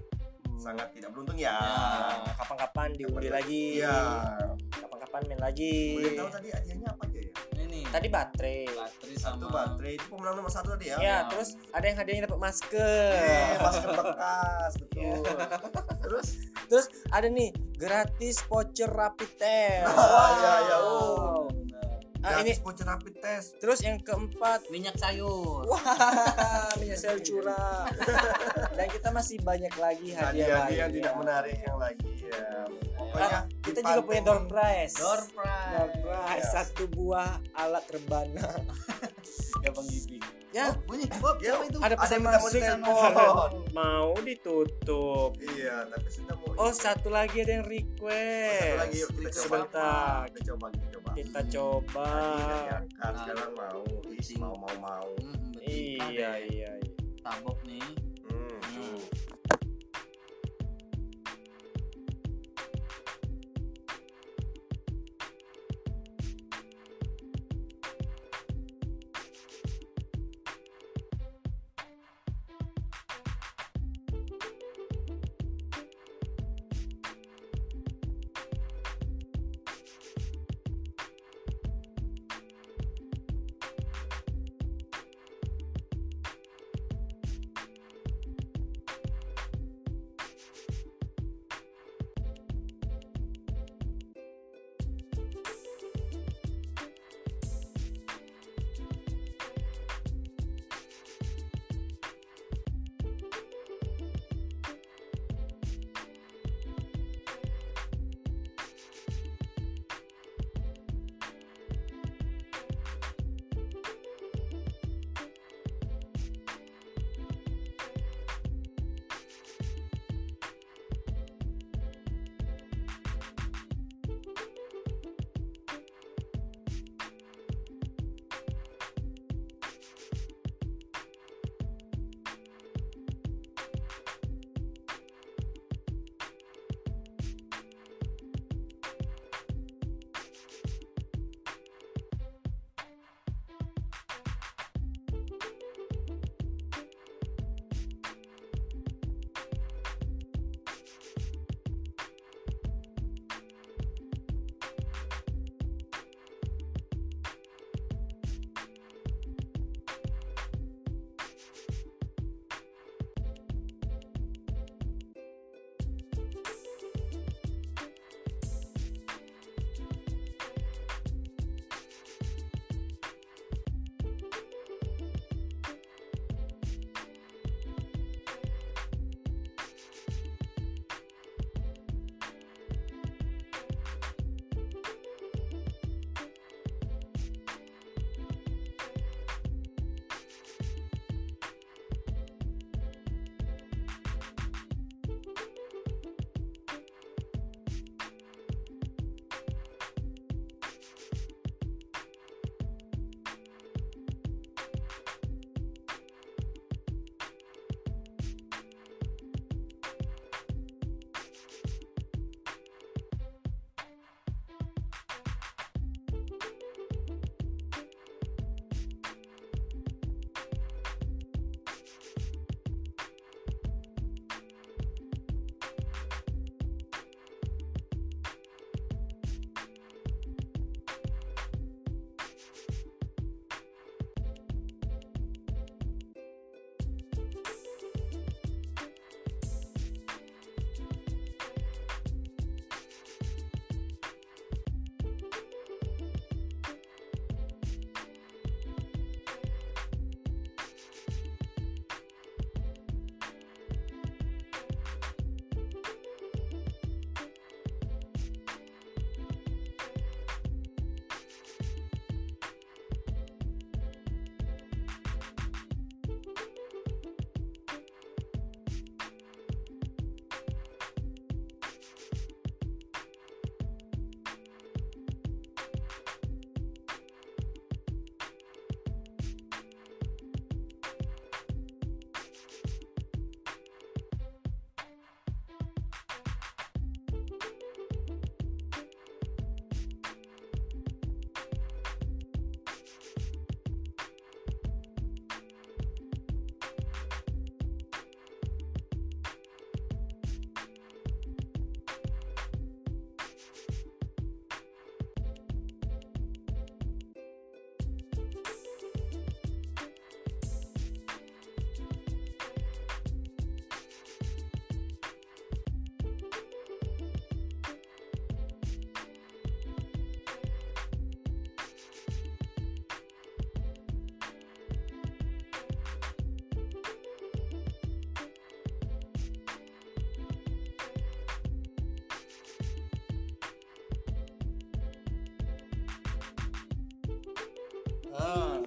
sangat 0.55 0.91
tidak 0.93 1.09
beruntung 1.09 1.39
ya. 1.39 1.55
Ya, 1.57 2.35
kapan-kapan 2.37 2.93
diundi 2.93 3.31
lagi 3.31 3.63
Iya. 3.81 3.97
kapan-kapan 4.69 5.21
main 5.25 5.41
lagi 5.41 5.97
Boleh 5.97 6.13
tahu 6.13 6.29
tadi 6.29 6.47
hadiahnya 6.51 6.87
apa 6.91 7.03
ya? 7.03 7.08
Tadi 7.89 8.07
baterai 8.07 8.65
baterai 8.67 9.15
Satu 9.17 9.45
sama 9.45 9.67
baterai 9.67 9.93
itu 9.95 10.05
pemenang 10.07 10.35
nomor 10.35 10.49
satu 10.49 10.73
tadi 10.73 10.89
ya. 10.89 10.97
ya 10.97 11.17
terus 11.27 11.57
ada 11.69 11.85
yang 11.85 11.97
hadiahnya 11.97 12.23
dapat 12.25 12.39
masker 12.39 13.11
Eh, 13.11 13.57
masker 13.57 13.89
bekas 13.91 14.71
betul. 14.77 14.99
Iya. 14.99 15.13
Terus 16.09 16.27
terus 16.65 16.85
ada 17.09 17.27
nih 17.27 17.49
gratis 17.75 18.41
voucher 18.45 18.89
rapid 18.89 19.29
test 19.37 19.89
Ah, 19.93 20.29
iya, 20.35 20.53
iya. 20.63 20.77
Wow. 20.79 21.49
Ah, 22.19 22.41
ini 22.41 22.51
voucher 22.57 22.83
rapid 22.83 23.15
test. 23.17 23.55
terus 23.57 23.79
yang 23.79 23.95
keempat 23.97 24.67
minyak 24.67 24.91
sayur. 24.93 25.63
wah 25.63 25.79
minyak 26.79 26.95
sel 26.95 27.15
curah 27.17 27.87
dan 28.75 28.87
kita 28.87 29.07
masih 29.09 29.39
banyak 29.39 29.71
lagi 29.73 30.11
hadiah 30.11 30.59
Hadiah 30.59 30.67
yang 30.69 30.89
lain. 30.89 30.95
tidak 30.95 31.13
menarik 31.15 31.57
yang 31.57 31.77
lagi 31.77 32.11
ya. 32.19 32.67
Pokoknya 32.93 33.29
Ah, 33.31 33.43
kita 33.61 33.79
juga 33.81 34.01
punya 34.03 34.21
door 34.21 34.41
prize 34.45 34.93
Door 34.93 35.21
prize. 35.31 35.71
Door 35.71 35.89
prize 36.01 36.43
Ya. 36.43 36.51
satu 36.53 36.83
buah 36.89 37.31
alat 37.53 37.85
rebana 37.87 38.47
Ya 39.63 39.71
Bang 39.71 39.87
Ya 40.49 40.73
bunyi. 40.83 41.05
Bob, 41.15 41.37
Ya, 41.37 41.61
itu? 41.61 41.77
ada 41.77 41.93
Ada 41.93 41.95
pesan 41.95 42.19
mau 42.19 42.33
masuk 42.33 42.49
ditelepon. 42.51 43.51
mau 43.69 44.09
ditutup 44.19 45.31
Iya, 45.37 45.85
tapi 45.85 46.09
sudah 46.09 46.35
mau. 46.35 46.57
oh 46.57 46.71
satu 46.71 47.07
lagi 47.07 47.37
ada 47.39 47.53
yang 47.53 47.63
Oh, 47.63 47.69
request 47.69 48.57
satu 48.59 48.81
lagi 48.81 48.97
yuk 48.97 49.09
kita 49.11 49.29
coba. 49.29 49.37
sebentar 49.39 50.17
Kita 50.25 50.41
coba, 50.47 50.65
kita 50.67 50.87
coba. 50.89 51.09
kita 51.13 51.41
coba 51.47 52.07
Tadi 52.09 52.41
nggak 52.41 52.61
diangkat, 52.65 53.13
sekarang 53.15 53.51
mau. 53.53 53.81
Is, 54.09 54.29
mau 54.35 54.55
mau 54.57 54.75
mau. 54.79 55.07
Mm, 55.15 55.49
betul. 55.51 55.61
iya 55.63 56.01
Ada 56.01 56.09
iya 56.09 56.71
iya 56.75 56.91
Tabok 57.19 57.57
nih. 57.61 57.83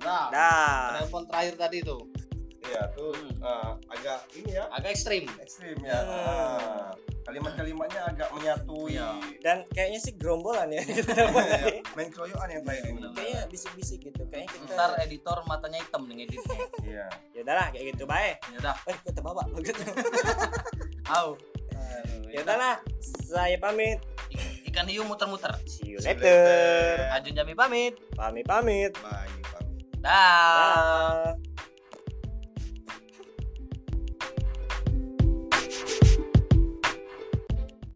Nah, 0.03 0.26
Dah. 0.28 0.98
telepon 0.98 1.22
terakhir 1.24 1.55
tadi 1.57 1.78
tuh 1.80 2.03
Iya 2.62 2.86
tuh 2.94 3.11
Hmm. 3.12 3.42
ah, 3.42 3.74
agak 3.90 4.22
ini 4.32 4.55
ya 4.55 4.70
agak 4.70 4.94
ekstrim. 4.94 5.26
ekstrim 5.36 5.74
ya. 5.82 5.98
Hmm. 5.98 6.14
Ah, 6.14 6.90
Kalimat-kalimatnya 7.22 8.03
agak 8.07 8.30
menyatu. 8.30 8.86
Iya. 8.86 9.18
Dan 9.38 9.62
kayaknya 9.68 9.98
sih 9.98 10.14
gerombolan 10.14 10.70
ya 10.70 10.82
kita 10.88 11.11
tadi. 11.11 11.82
Main 11.92 12.11
keroyokan 12.11 12.48
yang 12.50 12.62
tadi 12.62 12.78
ini. 12.88 13.03
Kayaknya 13.14 13.40
bisik-bisik 13.46 13.98
gitu. 14.05 14.22
Kayaknya 14.26 14.48
kita 14.48 14.74
Ntar 14.74 14.90
editor 15.03 15.38
matanya 15.44 15.78
hitam 15.78 16.03
nih 16.07 16.14
ngeditnya. 16.22 16.59
Iya. 16.86 17.07
ya 17.34 17.40
udahlah 17.42 17.66
kayak 17.70 17.84
gitu 17.94 18.05
baik. 18.07 18.36
Ya 18.46 18.57
udah. 18.59 18.74
Eh, 18.86 18.96
bapak 19.12 19.44
begitu. 19.53 19.82
Au. 21.14 21.34
ya 22.30 22.40
udahlah, 22.40 22.74
saya 23.22 23.59
pamit. 23.59 24.00
Ikan 24.64 24.88
hiu 24.88 25.05
muter-muter. 25.05 25.53
See 25.68 25.92
you 25.92 25.98
later. 26.00 26.24
later. 26.24 27.11
Ajun 27.12 27.34
Jami 27.36 27.53
pamit. 27.53 27.94
Pamit 28.14 28.46
pamit. 28.46 28.94
Bye. 28.98 29.21
Dah. 30.03 31.34
Dah. 31.34 31.41